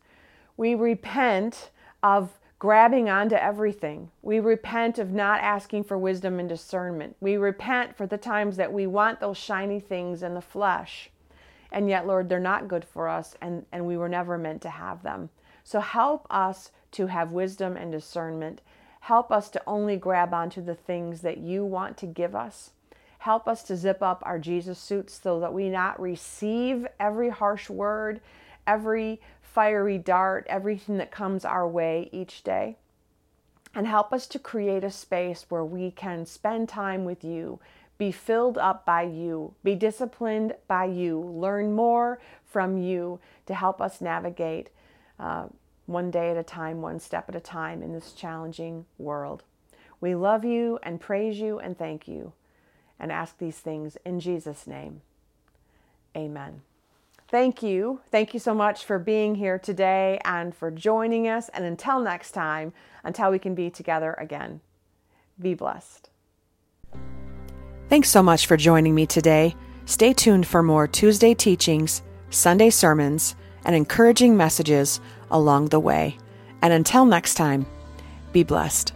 We 0.58 0.75
repent 0.75 1.69
of 2.04 2.38
grabbing 2.58 3.10
onto 3.10 3.36
everything. 3.36 4.12
We 4.21 4.41
repent 4.41 4.99
of 4.99 5.12
not 5.12 5.39
asking 5.39 5.86
for 5.86 5.97
wisdom 5.97 6.39
and 6.39 6.49
discernment. 6.49 7.15
We 7.21 7.38
repent 7.38 7.95
for 7.95 8.06
the 8.06 8.17
times 8.17 8.58
that 8.58 8.73
we 8.73 8.86
want 8.86 9.21
those 9.21 9.38
shiny 9.38 9.80
things 9.80 10.21
in 10.21 10.34
the 10.34 10.41
flesh. 10.41 11.10
And 11.71 11.89
yet, 11.89 12.08
Lord, 12.08 12.29
they're 12.29 12.39
not 12.39 12.67
good 12.67 12.86
for 12.86 13.08
us 13.08 13.36
and, 13.41 13.65
and 13.71 13.86
we 13.86 13.97
were 13.97 14.10
never 14.10 14.38
meant 14.38 14.62
to 14.63 14.69
have 14.69 15.03
them. 15.03 15.29
So 15.63 15.79
help 15.79 16.25
us 16.29 16.71
to 16.93 17.08
have 17.08 17.32
wisdom 17.32 17.77
and 17.77 17.91
discernment. 17.91 18.62
Help 19.01 19.32
us 19.32 19.49
to 19.49 19.62
only 19.67 19.97
grab 19.97 20.34
onto 20.34 20.62
the 20.62 20.75
things 20.75 21.21
that 21.21 21.38
you 21.38 21.63
want 21.63 21.97
to 21.97 22.05
give 22.05 22.36
us. 22.36 22.71
Help 23.19 23.47
us 23.47 23.63
to 23.63 23.75
zip 23.75 24.01
up 24.01 24.23
our 24.25 24.39
Jesus 24.39 24.79
suits 24.79 25.19
so 25.21 25.39
that 25.41 25.53
we 25.53 25.69
not 25.69 25.99
receive 25.99 26.88
every 26.99 27.29
harsh 27.29 27.69
word, 27.69 28.21
every 28.65 29.19
fiery 29.41 29.97
dart, 29.97 30.45
everything 30.49 30.97
that 30.97 31.12
comes 31.12 31.43
our 31.43 31.67
way 31.67 32.10
each 32.12 32.43
day. 32.43 32.77
And 33.75 33.86
help 33.86 34.13
us 34.13 34.25
to 34.27 34.39
create 34.39 34.84
a 34.84 34.91
space 34.91 35.45
where 35.49 35.65
we 35.65 35.91
can 35.91 36.25
spend 36.25 36.69
time 36.69 37.05
with 37.05 37.23
you, 37.23 37.60
be 37.99 38.12
filled 38.12 38.57
up 38.57 38.85
by 38.85 39.03
you, 39.03 39.53
be 39.63 39.75
disciplined 39.75 40.55
by 40.67 40.85
you, 40.85 41.19
learn 41.19 41.73
more 41.73 42.19
from 42.45 42.77
you 42.77 43.19
to 43.45 43.53
help 43.53 43.79
us 43.81 44.01
navigate 44.01 44.69
uh, 45.19 45.45
one 45.85 46.09
day 46.09 46.31
at 46.31 46.38
a 46.38 46.43
time, 46.43 46.81
one 46.81 46.99
step 46.99 47.27
at 47.27 47.35
a 47.35 47.41
time 47.41 47.83
in 47.83 47.93
this 47.93 48.13
challenging 48.13 48.85
world. 48.97 49.43
We 49.99 50.15
love 50.15 50.45
you 50.45 50.79
and 50.81 51.01
praise 51.01 51.39
you 51.39 51.59
and 51.59 51.77
thank 51.77 52.07
you 52.07 52.31
and 52.97 53.12
ask 53.12 53.38
these 53.38 53.59
things 53.59 53.97
in 54.05 54.21
Jesus' 54.21 54.65
name. 54.65 55.01
Amen. 56.15 56.62
Thank 57.27 57.62
you. 57.62 57.99
Thank 58.09 58.33
you 58.33 58.39
so 58.39 58.53
much 58.53 58.85
for 58.85 58.97
being 58.97 59.35
here 59.35 59.59
today 59.59 60.19
and 60.23 60.55
for 60.55 60.71
joining 60.71 61.27
us. 61.27 61.49
And 61.49 61.65
until 61.65 61.99
next 61.99 62.31
time, 62.31 62.73
until 63.03 63.29
we 63.29 63.39
can 63.39 63.55
be 63.55 63.69
together 63.69 64.13
again, 64.13 64.62
be 65.39 65.53
blessed. 65.53 66.09
Thanks 67.89 68.10
so 68.10 68.21
much 68.21 68.45
for 68.45 68.56
joining 68.56 68.93
me 68.93 69.08
today. 69.08 69.56
Stay 69.86 70.13
tuned 70.13 70.45
for 70.45 70.62
more 70.62 70.88
Tuesday 70.88 71.34
teachings, 71.34 72.04
Sunday 72.30 72.69
sermons, 72.69 73.36
and 73.65 73.75
encouraging 73.75 74.38
messages 74.38 75.02
along 75.32 75.69
the 75.69 75.80
way. 75.80 76.15
And 76.62 76.71
until 76.71 77.06
next 77.06 77.34
time, 77.34 77.65
Be 78.32 78.43
blessed. 78.43 78.93